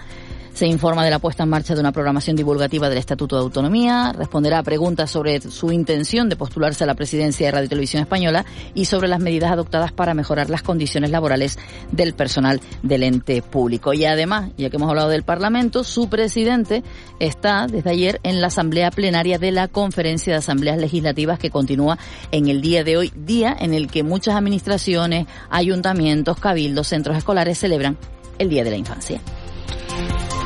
Se 0.54 0.68
informa 0.68 1.06
de 1.06 1.12
la 1.12 1.20
puesta 1.20 1.44
en 1.44 1.50
marcha 1.50 1.74
de 1.74 1.80
una 1.80 1.94
programación 1.94 2.36
divulgativa 2.36 2.90
del 2.90 2.98
Estatuto 2.98 3.38
de 3.38 3.44
Autonomía, 3.44 4.12
responderá 4.12 4.60
a 4.60 4.64
preguntas 4.64 5.10
sobre 5.10 5.40
su 5.40 5.72
intención 5.72 6.28
de 6.28 6.36
postularse 6.36 6.84
a 6.84 6.88
la 6.88 6.94
presidencia 6.94 7.48
de 7.48 7.52
Radio 7.52 7.66
y 7.66 7.70
Televisión 7.70 8.04
Española 8.04 8.46
y 8.74 8.86
sobre 8.86 9.08
las 9.08 9.22
medidas 9.22 9.52
adoptadas 9.52 9.94
para 9.94 10.14
mejorar 10.14 10.50
las 10.50 10.62
condiciones 10.62 11.10
laborales 11.10 11.58
del 11.94 12.14
personal 12.14 12.60
del 12.84 13.04
ente 13.04 13.42
público. 13.42 13.94
Y 13.94 14.04
además, 14.04 14.41
ya 14.58 14.70
que 14.70 14.78
hemos 14.78 14.90
hablado 14.90 15.10
del 15.10 15.24
Parlamento, 15.24 15.84
su 15.84 16.10
presidente 16.10 16.84
está 17.20 17.68
desde 17.68 17.90
ayer 17.90 18.20
en 18.24 18.42
la 18.42 18.48
Asamblea 18.48 18.92
Plenaria 18.92 19.38
de 19.38 19.52
la 19.52 19.68
Conferencia 19.68 20.34
de 20.34 20.40
Asambleas 20.40 20.78
Legislativas 20.78 21.40
que 21.40 21.50
continúa 21.50 21.98
en 22.32 22.48
el 22.48 22.62
día 22.62 22.84
de 22.84 22.98
hoy, 22.98 23.12
día 23.16 23.56
en 23.60 23.74
el 23.74 23.90
que 23.90 24.04
muchas 24.04 24.36
administraciones, 24.36 25.28
ayuntamientos, 25.50 26.40
cabildos, 26.40 26.88
centros 26.88 27.18
escolares 27.18 27.58
celebran 27.58 27.98
el 28.40 28.50
Día 28.50 28.64
de 28.64 28.72
la 28.72 28.78
Infancia. 28.78 29.22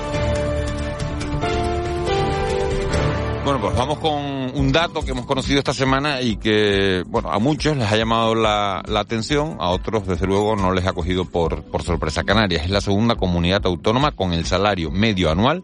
Bueno, 3.44 3.62
pues 3.62 3.76
vamos 3.76 4.00
con 4.00 4.14
un 4.56 4.72
dato 4.72 5.02
que 5.02 5.12
hemos 5.12 5.28
conocido 5.28 5.60
esta 5.60 5.74
semana 5.74 6.20
y 6.22 6.38
que, 6.38 7.04
bueno, 7.06 7.30
a 7.32 7.38
muchos 7.38 7.78
les 7.78 7.92
ha 7.92 7.96
llamado 7.96 8.34
la, 8.34 8.82
la 8.88 9.02
atención, 9.02 9.58
a 9.60 9.70
otros, 9.70 10.08
desde 10.08 10.26
luego, 10.26 10.56
no 10.56 10.74
les 10.74 10.88
ha 10.88 10.94
cogido 10.94 11.26
por, 11.26 11.64
por 11.64 11.84
sorpresa. 11.84 12.24
Canarias 12.24 12.64
es 12.64 12.72
la 12.72 12.82
segunda 12.82 13.14
comunidad 13.16 13.62
autónoma 13.66 14.14
con 14.14 14.34
el 14.34 14.46
salario 14.46 14.90
medio 14.90 15.30
anual 15.30 15.64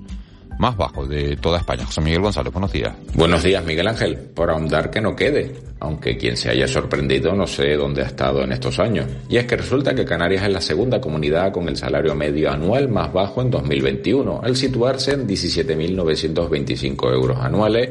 más 0.62 0.78
bajo 0.78 1.06
de 1.08 1.36
toda 1.38 1.58
España. 1.58 1.86
José 1.88 2.02
Miguel 2.02 2.22
González, 2.22 2.54
buenos 2.54 2.72
días. 2.72 2.94
Buenos 3.16 3.42
días, 3.42 3.66
Miguel 3.66 3.88
Ángel. 3.88 4.16
Por 4.16 4.52
ahondar 4.52 4.92
que 4.92 5.02
no 5.02 5.16
quede, 5.16 5.56
aunque 5.80 6.16
quien 6.18 6.38
se 6.38 6.52
haya 6.52 6.68
sorprendido 6.68 7.34
no 7.34 7.48
sé 7.48 7.74
dónde 7.74 8.04
ha 8.04 8.06
estado 8.06 8.44
en 8.44 8.52
estos 8.52 8.78
años. 8.78 9.08
Y 9.28 9.38
es 9.38 9.46
que 9.46 9.58
resulta 9.58 9.96
que 9.96 10.06
Canarias 10.06 10.44
es 10.44 10.54
la 10.54 10.62
segunda 10.62 11.02
comunidad 11.02 11.52
con 11.52 11.68
el 11.68 11.78
salario 11.78 12.14
medio 12.14 12.52
anual 12.52 12.90
más 12.90 13.12
bajo 13.12 13.42
en 13.42 13.50
2021, 13.50 14.42
al 14.44 14.56
situarse 14.56 15.14
en 15.14 15.28
17.925 15.28 17.12
euros 17.12 17.40
anuales 17.40 17.90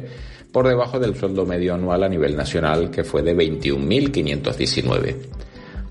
por 0.53 0.69
debajo 0.69 1.01
del 1.01 1.17
sueldo 1.17 1.45
medio 1.45 1.75
anual 1.75 2.05
a 2.05 2.09
nivel 2.09 2.37
nacional, 2.37 2.89
que 2.89 3.03
fue 3.03 3.23
de 3.23 3.37
21.519. 3.37 5.17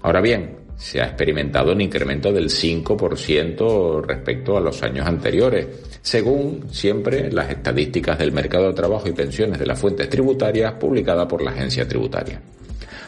Ahora 0.02 0.22
bien, 0.22 0.59
se 0.80 1.02
ha 1.02 1.08
experimentado 1.08 1.74
un 1.74 1.82
incremento 1.82 2.32
del 2.32 2.50
5% 2.50 4.02
respecto 4.02 4.58
a 4.58 4.62
los 4.62 4.82
años 4.82 5.06
anteriores, 5.06 5.68
según 6.02 6.70
siempre 6.72 7.30
las 7.32 7.50
estadísticas 7.50 8.18
del 8.18 8.32
mercado 8.32 8.70
de 8.70 8.74
trabajo 8.74 9.10
y 9.10 9.12
pensiones 9.12 9.60
de 9.60 9.65
las 9.65 9.78
fuentes 9.78 10.10
tributarias 10.10 10.74
publicadas 10.74 11.28
por 11.28 11.42
la 11.42 11.52
agencia 11.52 11.86
tributaria. 11.86 12.42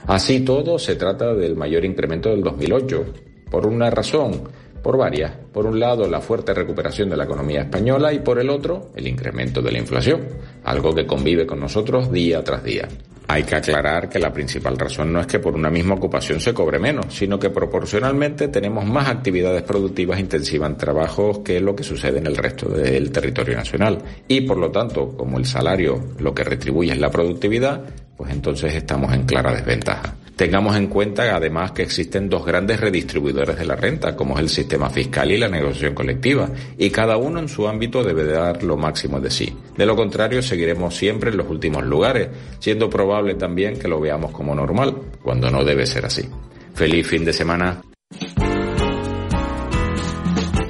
Así 0.06 0.42
todo, 0.42 0.78
se 0.78 0.96
trata 0.96 1.34
del 1.34 1.56
mayor 1.56 1.86
incremento 1.86 2.30
del 2.30 2.44
2008, 2.44 3.06
por 3.50 3.66
una 3.66 3.90
razón, 3.90 4.44
por 4.84 4.98
varias. 4.98 5.32
Por 5.54 5.66
un 5.66 5.80
lado, 5.80 6.10
la 6.10 6.20
fuerte 6.20 6.54
recuperación 6.54 7.10
de 7.10 7.16
la 7.16 7.24
economía 7.24 7.62
española 7.62 8.12
y 8.12 8.20
por 8.20 8.38
el 8.40 8.50
otro, 8.50 8.92
el 8.96 9.08
incremento 9.08 9.62
de 9.62 9.72
la 9.72 9.80
inflación, 9.80 10.28
algo 10.66 10.94
que 10.94 11.06
convive 11.06 11.48
con 11.48 11.62
nosotros 11.62 12.12
día 12.12 12.44
tras 12.44 12.66
día. 12.66 12.90
Hay 13.32 13.44
que 13.44 13.56
aclarar 13.56 14.10
que 14.10 14.20
la 14.20 14.34
principal 14.34 14.78
razón 14.78 15.14
no 15.14 15.22
es 15.22 15.26
que 15.26 15.40
por 15.40 15.56
una 15.56 15.70
misma 15.70 15.96
ocupación 15.96 16.42
se 16.42 16.54
cobre 16.54 16.80
menos, 16.80 17.06
sino 17.16 17.40
que 17.40 17.50
proporcionalmente 17.50 18.50
tenemos 18.50 18.86
más 18.86 19.08
actividades 19.08 19.64
productivas 19.64 20.20
intensivas 20.20 20.70
en 20.70 20.76
trabajos 20.76 21.40
que 21.40 21.62
lo 21.62 21.74
que 21.74 21.82
sucede 21.82 22.20
en 22.20 22.28
el 22.28 22.36
resto 22.36 22.68
del 22.68 23.10
territorio 23.10 23.56
nacional. 23.56 24.00
Y 24.28 24.42
por 24.42 24.58
lo 24.58 24.70
tanto, 24.70 25.16
como 25.16 25.38
el 25.38 25.46
salario 25.46 26.10
lo 26.20 26.36
que 26.36 26.44
retribuye 26.44 26.92
es 26.92 27.00
la 27.00 27.10
productividad, 27.10 27.82
pues 28.18 28.34
entonces 28.34 28.76
estamos 28.76 29.14
en 29.14 29.24
clara 29.24 29.54
desventaja. 29.54 30.14
Tengamos 30.36 30.76
en 30.76 30.88
cuenta 30.88 31.36
además 31.36 31.72
que 31.72 31.84
existen 31.84 32.30
dos 32.30 32.46
grandes 32.46 32.80
redistribuidores 32.80 33.58
de 33.58 33.66
la 33.66 33.76
renta, 33.76 34.16
como 34.16 34.36
es 34.36 34.42
el 34.42 34.50
sistema 34.50 34.90
fiscal 34.90 35.32
y 35.32 35.38
la 35.38 35.48
negociación 35.48 35.94
colectiva, 35.94 36.50
y 36.78 36.90
cada 36.90 37.18
uno 37.18 37.40
en 37.40 37.48
su 37.48 37.68
ámbito 37.68 38.04
debe 38.04 38.26
dar 38.26 38.64
lo 38.64 38.78
máximo 38.78 39.20
de 39.20 39.30
sí. 39.30 39.56
De 39.78 39.86
lo 39.86 39.96
contrario, 39.96 40.42
seguiremos 40.42 40.96
siempre 40.96 41.30
en 41.30 41.38
los 41.38 41.50
últimos 41.50 41.84
lugares, 41.84 42.30
siendo 42.60 42.90
probable 42.90 43.36
también 43.36 43.78
que 43.78 43.88
lo 43.88 44.00
veamos 44.00 44.32
como 44.32 44.56
normal, 44.56 44.96
cuando 45.22 45.52
no 45.52 45.64
debe 45.64 45.86
ser 45.86 46.06
así. 46.06 46.28
Feliz 46.74 47.08
fin 47.08 47.26
de 47.26 47.34
semana. 47.34 47.82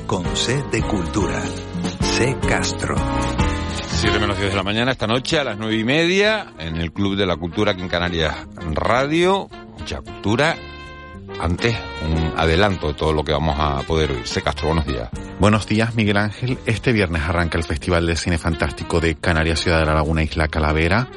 Con 0.06 0.36
sed 0.36 0.64
de 0.72 0.82
cultura. 0.82 1.42
C. 2.02 2.36
Castro. 2.48 2.96
7 4.02 4.18
menos 4.18 4.40
10 4.40 4.50
de 4.50 4.58
la 4.58 4.64
mañana, 4.64 4.92
esta 4.94 5.06
noche 5.06 5.38
a 5.38 5.44
las 5.44 5.60
nueve 5.60 5.76
y 5.76 5.84
media, 5.84 6.54
en 6.58 6.78
el 6.78 6.92
Club 6.92 7.16
de 7.16 7.28
la 7.28 7.38
Cultura 7.38 7.74
aquí 7.74 7.82
en 7.82 7.88
Canarias 7.88 8.36
Radio. 8.74 9.48
Mucha 9.78 10.02
cultura. 10.02 10.56
Antes, 11.40 11.78
un 12.04 12.34
adelanto 12.36 12.88
de 12.88 12.94
todo 12.96 13.14
lo 13.14 13.24
que 13.24 13.32
vamos 13.32 13.58
a 13.60 13.84
poder 13.84 14.10
oír. 14.10 14.26
Se 14.26 14.42
Castro, 14.42 14.70
buenos 14.70 14.88
días. 14.88 15.08
Buenos 15.40 15.68
días, 15.68 15.94
Miguel 15.94 16.18
Ángel. 16.18 16.58
Este 16.66 16.94
viernes 16.94 17.22
arranca 17.22 17.60
el 17.60 17.64
Festival 17.64 18.08
de 18.08 18.16
Cine 18.16 18.40
Fantástico 18.40 19.00
de 19.00 19.14
Canarias 19.14 19.60
Ciudad 19.60 19.82
de 19.82 19.86
la 19.86 19.94
Laguna 19.94 20.24
Isla 20.24 20.48
Calavera. 20.48 21.08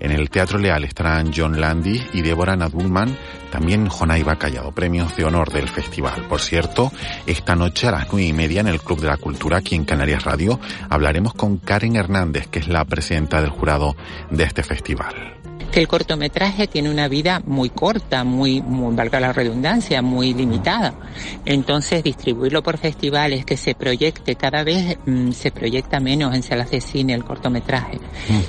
En 0.00 0.12
el 0.12 0.30
Teatro 0.30 0.58
Leal 0.58 0.84
estarán 0.84 1.30
John 1.34 1.60
Landy 1.60 2.02
y 2.12 2.22
Débora 2.22 2.56
Nadulman, 2.56 3.16
también 3.50 3.88
Jonaiba 3.88 4.36
Callado, 4.36 4.72
premios 4.72 5.14
de 5.16 5.24
honor 5.24 5.52
del 5.52 5.68
festival. 5.68 6.26
Por 6.28 6.40
cierto, 6.40 6.90
esta 7.26 7.54
noche 7.54 7.88
a 7.88 7.92
las 7.92 8.08
nueve 8.10 8.26
y 8.26 8.32
media 8.32 8.60
en 8.60 8.68
el 8.68 8.80
Club 8.80 9.00
de 9.00 9.08
la 9.08 9.18
Cultura 9.18 9.58
aquí 9.58 9.74
en 9.74 9.84
Canarias 9.84 10.24
Radio 10.24 10.58
hablaremos 10.88 11.34
con 11.34 11.58
Karen 11.58 11.96
Hernández, 11.96 12.48
que 12.48 12.60
es 12.60 12.68
la 12.68 12.84
presidenta 12.84 13.40
del 13.40 13.50
jurado 13.50 13.94
de 14.30 14.44
este 14.44 14.62
festival 14.62 15.39
que 15.70 15.80
el 15.80 15.88
cortometraje 15.88 16.66
tiene 16.66 16.90
una 16.90 17.08
vida 17.08 17.40
muy 17.46 17.70
corta, 17.70 18.24
muy, 18.24 18.60
muy, 18.60 18.94
valga 18.94 19.20
la 19.20 19.32
redundancia, 19.32 20.02
muy 20.02 20.34
limitada. 20.34 20.94
Entonces, 21.44 22.02
distribuirlo 22.02 22.62
por 22.62 22.78
festivales, 22.78 23.44
que 23.44 23.56
se 23.56 23.74
proyecte 23.74 24.34
cada 24.34 24.64
vez, 24.64 24.98
mm, 25.06 25.30
se 25.32 25.50
proyecta 25.50 26.00
menos 26.00 26.34
en 26.34 26.42
salas 26.42 26.70
de 26.70 26.80
cine 26.80 27.14
el 27.14 27.24
cortometraje. 27.24 27.98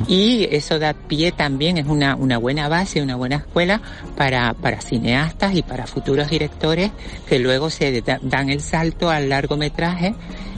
Y 0.08 0.48
eso 0.52 0.80
da 0.80 0.94
pie 0.94 1.32
también, 1.32 1.78
es 1.78 1.88
una, 1.88 2.16
una 2.16 2.38
buena 2.38 2.68
base, 2.68 3.02
una 3.02 3.16
buena 3.16 3.38
escuela 3.38 3.82
para, 4.16 4.54
para 4.54 4.82
cineastas 4.82 5.56
y 5.56 5.62
para 5.62 5.88
futuros 5.88 6.30
directores 6.30 6.92
que 7.28 7.40
luego 7.40 7.70
se 7.70 8.04
dan 8.22 8.50
el 8.50 8.62
salto 8.62 9.10
al 9.10 9.30
largometraje 9.30 10.16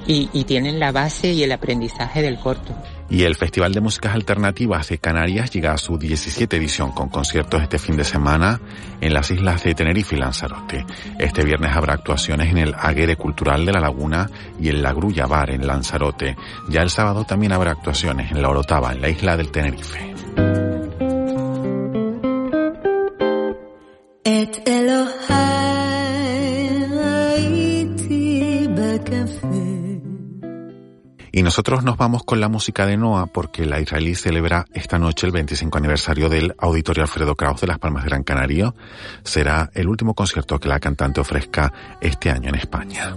y, 0.07 0.29
y 0.33 0.43
tienen 0.45 0.79
la 0.79 0.91
base 0.91 1.33
y 1.33 1.43
el 1.43 1.51
aprendizaje 1.51 2.21
del 2.21 2.39
corto. 2.39 2.75
Y 3.09 3.23
el 3.23 3.35
Festival 3.35 3.73
de 3.73 3.81
Músicas 3.81 4.15
Alternativas 4.15 4.89
de 4.89 4.97
Canarias 4.97 5.51
llega 5.51 5.73
a 5.73 5.77
su 5.77 5.97
17 5.97 6.57
edición 6.57 6.91
con 6.91 7.09
conciertos 7.09 7.61
este 7.61 7.77
fin 7.77 7.95
de 7.95 8.03
semana 8.03 8.59
en 9.01 9.13
las 9.13 9.29
islas 9.29 9.63
de 9.63 9.75
Tenerife 9.75 10.15
y 10.15 10.19
Lanzarote. 10.19 10.85
Este 11.19 11.43
viernes 11.43 11.75
habrá 11.75 11.93
actuaciones 11.93 12.49
en 12.49 12.57
el 12.57 12.73
Aguere 12.73 13.15
Cultural 13.15 13.65
de 13.65 13.73
la 13.73 13.81
Laguna 13.81 14.29
y 14.59 14.69
en 14.69 14.81
la 14.81 14.93
Grulla 14.93 15.27
Bar 15.27 15.51
en 15.51 15.67
Lanzarote. 15.67 16.35
Ya 16.69 16.81
el 16.81 16.89
sábado 16.89 17.23
también 17.23 17.53
habrá 17.53 17.71
actuaciones 17.71 18.31
en 18.31 18.41
la 18.41 18.49
Orotava, 18.49 18.93
en 18.93 19.01
la 19.01 19.09
isla 19.09 19.37
del 19.37 19.51
Tenerife. 19.51 20.13
Y 31.35 31.41
nosotros 31.41 31.83
nos 31.83 31.97
vamos 31.97 32.23
con 32.23 32.39
la 32.39 32.47
música 32.47 32.85
de 32.85 32.95
Noah 32.95 33.25
porque 33.25 33.65
la 33.65 33.81
israelí 33.81 34.13
celebra 34.13 34.67
esta 34.71 34.99
noche 34.99 35.25
el 35.25 35.33
25 35.33 35.79
aniversario 35.79 36.29
del 36.29 36.53
Auditorio 36.59 37.01
Alfredo 37.01 37.35
Kraus 37.35 37.59
de 37.59 37.65
Las 37.65 37.79
Palmas 37.79 38.03
de 38.03 38.11
Gran 38.11 38.21
Canaria. 38.23 38.71
Será 39.23 39.71
el 39.73 39.87
último 39.87 40.13
concierto 40.13 40.59
que 40.59 40.69
la 40.69 40.79
cantante 40.79 41.21
ofrezca 41.21 41.73
este 41.99 42.29
año 42.29 42.49
en 42.49 42.55
España. 42.55 43.15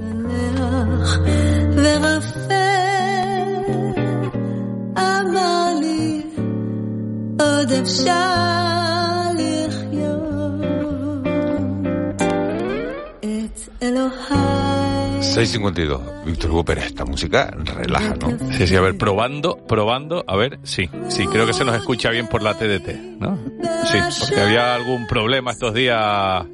6.52. 15.37 16.25
Víctor 16.25 16.51
Hugo 16.51 16.65
Pérez, 16.65 16.87
esta 16.87 17.05
música 17.05 17.51
relaja, 17.51 18.15
¿no? 18.19 18.39
Sí, 18.53 18.67
sí, 18.67 18.75
a 18.75 18.81
ver, 18.81 18.97
probando, 18.97 19.59
probando, 19.67 20.25
a 20.27 20.35
ver, 20.35 20.59
sí, 20.63 20.89
sí, 21.09 21.27
creo 21.27 21.47
que 21.47 21.53
se 21.53 21.65
nos 21.65 21.77
escucha 21.77 22.11
bien 22.11 22.27
por 22.27 22.43
la 22.43 22.55
TDT, 22.55 23.21
¿no? 23.21 23.39
Sí, 23.85 23.99
porque 24.21 24.41
había 24.41 24.75
algún 24.75 25.07
problema 25.07 25.53
estos 25.53 25.75
días 25.75 26.45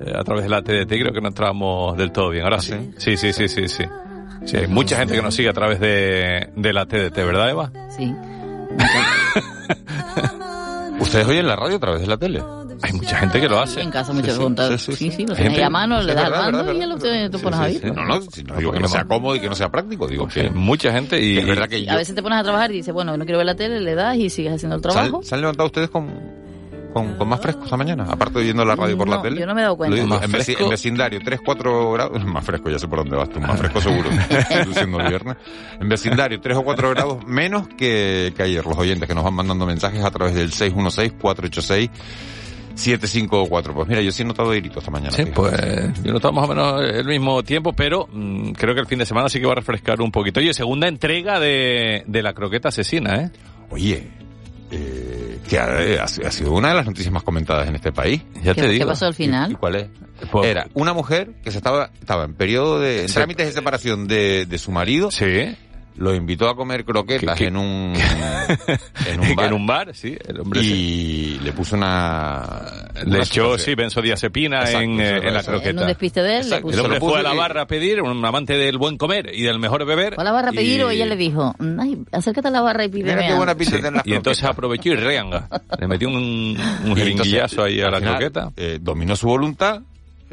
eh, 0.00 0.12
a 0.14 0.24
través 0.24 0.44
de 0.44 0.48
la 0.48 0.62
TDT, 0.62 0.88
creo 0.88 1.12
que 1.12 1.20
no 1.20 1.28
entrábamos 1.28 1.96
del 1.98 2.10
todo 2.10 2.30
bien. 2.30 2.44
Ahora 2.44 2.60
sí. 2.60 2.74
Sí, 2.96 3.18
sí, 3.18 3.32
sí, 3.32 3.48
sí, 3.48 3.68
sí. 3.68 3.84
Sí, 4.46 4.56
hay 4.56 4.66
mucha 4.66 4.96
gente 4.96 5.14
que 5.14 5.22
nos 5.22 5.34
sigue 5.34 5.50
a 5.50 5.52
través 5.52 5.78
de, 5.78 6.48
de 6.56 6.72
la 6.72 6.86
TDT, 6.86 7.16
¿verdad, 7.16 7.50
Eva? 7.50 7.70
Sí. 7.96 8.12
¿Ustedes 11.00 11.26
oyen 11.26 11.46
la 11.46 11.56
radio 11.56 11.76
a 11.76 11.80
través 11.80 12.00
de 12.00 12.06
la 12.06 12.16
tele? 12.16 12.42
Hay 12.80 12.92
mucha 12.92 13.16
gente 13.18 13.40
que 13.40 13.48
lo 13.48 13.60
hace. 13.60 13.80
En 13.80 13.90
casa 13.90 14.12
muchos 14.12 14.36
sí, 14.36 14.78
sí, 14.78 14.96
sí, 14.96 15.10
sí, 15.10 15.26
lo 15.26 15.34
tienes 15.34 15.62
a 15.62 15.70
mano, 15.70 16.00
le 16.00 16.14
das 16.14 16.24
al 16.24 16.52
mando 16.52 16.72
y 16.72 16.78
ya 16.78 16.86
lo 16.86 16.96
te, 16.96 17.28
pones 17.38 17.58
a 17.58 17.64
oír. 17.64 17.84
No, 17.92 18.04
no, 18.04 18.20
no 18.20 18.56
digo 18.56 18.72
que 18.72 18.80
no 18.80 18.88
sea 18.88 19.04
cómodo 19.04 19.36
y 19.36 19.40
que 19.40 19.48
no 19.48 19.54
sea 19.54 19.70
práctico, 19.70 20.06
digo 20.06 20.26
que 20.28 20.50
mucha 20.50 20.92
gente 20.92 21.22
y, 21.22 21.38
es 21.38 21.46
verdad 21.46 21.68
que 21.68 21.88
a 21.88 21.96
veces 21.96 22.14
te 22.14 22.22
pones 22.22 22.38
a 22.38 22.42
trabajar 22.42 22.70
y 22.70 22.76
dices, 22.76 22.94
bueno, 22.94 23.16
no 23.16 23.24
quiero 23.24 23.38
ver 23.38 23.46
la 23.46 23.54
tele, 23.54 23.80
le 23.80 23.94
das 23.94 24.16
y 24.16 24.30
sigues 24.30 24.54
haciendo 24.54 24.76
el 24.76 24.82
trabajo. 24.82 25.22
¿Se 25.22 25.34
han 25.34 25.40
levantado 25.40 25.66
ustedes 25.66 25.90
con 25.90 26.42
con, 26.92 27.14
con, 27.14 27.28
más 27.28 27.40
fresco 27.40 27.64
esta 27.64 27.76
mañana, 27.76 28.04
aparte 28.08 28.34
de 28.34 28.44
oyendo 28.44 28.64
la 28.64 28.76
radio 28.76 28.96
por 28.96 29.08
la 29.08 29.22
tele. 29.22 29.40
Yo 29.40 29.46
no 29.46 29.54
me 29.54 29.62
he 29.62 29.64
dado 29.64 29.76
cuenta. 29.76 29.96
Digo, 29.96 30.14
en, 30.14 30.22
en, 30.24 30.68
vecindario, 30.68 31.20
3, 31.24 31.40
4 31.44 31.92
grados, 31.92 32.24
más 32.26 32.44
fresco, 32.44 32.70
ya 32.70 32.78
sé 32.78 32.86
por 32.88 32.98
dónde 32.98 33.16
vas 33.16 33.30
tú, 33.30 33.40
más 33.40 33.58
fresco 33.58 33.80
seguro, 33.80 34.10
siendo 34.74 35.00
el 35.00 35.08
viernes. 35.08 35.36
En 35.80 35.88
vecindario, 35.88 36.40
3 36.40 36.58
o 36.58 36.64
4 36.64 36.90
grados 36.90 37.26
menos 37.26 37.68
que, 37.68 38.32
que 38.36 38.42
ayer, 38.42 38.64
los 38.64 38.76
oyentes 38.76 39.08
que 39.08 39.14
nos 39.14 39.24
van 39.24 39.34
mandando 39.34 39.66
mensajes 39.66 40.04
a 40.04 40.10
través 40.10 40.34
del 40.34 40.50
616-486. 40.50 41.90
754. 42.74 43.74
Pues 43.74 43.88
mira, 43.88 44.00
yo 44.00 44.12
sí 44.12 44.22
he 44.22 44.26
notado 44.26 44.54
irito 44.54 44.78
esta 44.78 44.90
mañana. 44.90 45.12
Sí, 45.12 45.24
pues 45.26 45.52
yo 46.02 46.10
he 46.10 46.12
notado 46.12 46.32
más 46.32 46.44
o 46.44 46.48
menos 46.48 46.82
el 46.82 47.04
mismo 47.06 47.42
tiempo, 47.42 47.72
pero 47.72 48.08
mmm, 48.12 48.52
creo 48.52 48.74
que 48.74 48.80
el 48.80 48.86
fin 48.86 48.98
de 48.98 49.06
semana 49.06 49.28
sí 49.28 49.40
que 49.40 49.46
va 49.46 49.52
a 49.52 49.56
refrescar 49.56 50.00
un 50.00 50.10
poquito. 50.10 50.40
Oye, 50.40 50.54
segunda 50.54 50.88
entrega 50.88 51.40
de, 51.40 52.04
de 52.06 52.22
la 52.22 52.32
croqueta 52.32 52.68
asesina, 52.68 53.22
¿eh? 53.22 53.30
Oye, 53.70 54.08
eh, 54.70 55.38
que 55.48 55.58
ha, 55.58 56.02
ha, 56.02 56.08
sido 56.08 56.52
una 56.52 56.68
de 56.68 56.74
las 56.74 56.86
noticias 56.86 57.12
más 57.12 57.22
comentadas 57.22 57.68
en 57.68 57.74
este 57.74 57.92
país. 57.92 58.22
Ya 58.42 58.54
¿Qué, 58.54 58.62
te 58.62 58.68
digo. 58.68 58.84
¿Qué 58.84 58.88
pasó 58.88 59.06
al 59.06 59.14
final? 59.14 59.50
¿Y, 59.50 59.54
y 59.54 59.56
cuál 59.56 59.76
es? 59.76 59.86
Pues, 60.30 60.48
Era 60.48 60.66
una 60.74 60.92
mujer 60.92 61.34
que 61.42 61.50
se 61.50 61.58
estaba, 61.58 61.90
estaba 62.00 62.24
en 62.24 62.34
periodo 62.34 62.80
de 62.80 63.02
en 63.02 63.06
trámites 63.08 63.46
de 63.46 63.52
separación 63.52 64.06
de, 64.06 64.46
de 64.46 64.58
su 64.58 64.70
marido. 64.70 65.10
Sí. 65.10 65.56
Lo 65.96 66.14
invitó 66.14 66.48
a 66.48 66.56
comer 66.56 66.84
croquetas 66.84 67.36
¿Qué- 67.36 67.44
qué? 67.44 67.48
en 67.48 67.56
un 67.56 67.94
en 69.06 69.20
un 69.20 69.34
bar, 69.36 69.46
en 69.46 69.52
un 69.52 69.66
bar, 69.66 69.94
sí, 69.94 70.16
el 70.26 70.40
hombre 70.40 70.60
se- 70.62 70.66
y 70.68 71.38
le 71.42 71.52
puso 71.52 71.76
una 71.76 72.90
le 73.04 73.18
echó, 73.18 73.58
sí, 73.58 73.74
benzodiazepina 73.74 74.60
Exacto, 74.60 74.80
en, 74.80 75.00
eh, 75.00 75.16
en 75.22 75.34
la 75.34 75.42
croqueta. 75.42 75.70
En 75.70 75.78
un 75.78 75.86
despiste 75.86 76.22
de 76.22 76.38
él, 76.40 76.50
le 76.50 76.60
puso- 76.60 76.74
El 76.74 76.80
hombre 76.80 77.00
fue 77.00 77.20
a 77.20 77.22
la 77.22 77.34
barra 77.34 77.62
a 77.62 77.66
pedir, 77.66 78.00
un 78.02 78.24
amante 78.24 78.56
del 78.56 78.78
buen 78.78 78.96
comer 78.96 79.30
y 79.34 79.42
del 79.42 79.58
mejor 79.58 79.84
beber. 79.84 80.14
Fue 80.14 80.22
a 80.22 80.24
la 80.24 80.32
barra 80.32 80.50
a 80.50 80.52
pedir 80.52 80.80
y- 80.80 80.82
o 80.82 80.90
ella 80.90 81.06
le 81.06 81.16
dijo, 81.16 81.54
ay, 81.80 82.02
acércate 82.12 82.48
a 82.48 82.50
la 82.50 82.60
barra 82.60 82.84
y 82.84 82.88
pídeme 82.88 83.14
Mira 83.16 83.28
qué 83.28 83.34
buena 83.34 83.52
algo". 83.52 83.58
pinta 83.58 83.76
Sí, 83.76 83.80
tienen 83.82 83.94
las 83.94 84.06
Y 84.06 84.14
entonces 84.14 84.44
aprovechó 84.44 84.88
y 84.90 84.94
reanga. 84.96 85.48
Le 85.78 85.86
metió 85.88 86.08
un, 86.08 86.56
un 86.84 86.96
jeringuillazo 86.96 87.64
ahí 87.64 87.80
a 87.80 87.90
la 87.90 87.98
final, 87.98 88.16
croqueta. 88.16 88.52
eh, 88.56 88.78
dominó 88.80 89.16
su 89.16 89.26
voluntad, 89.26 89.82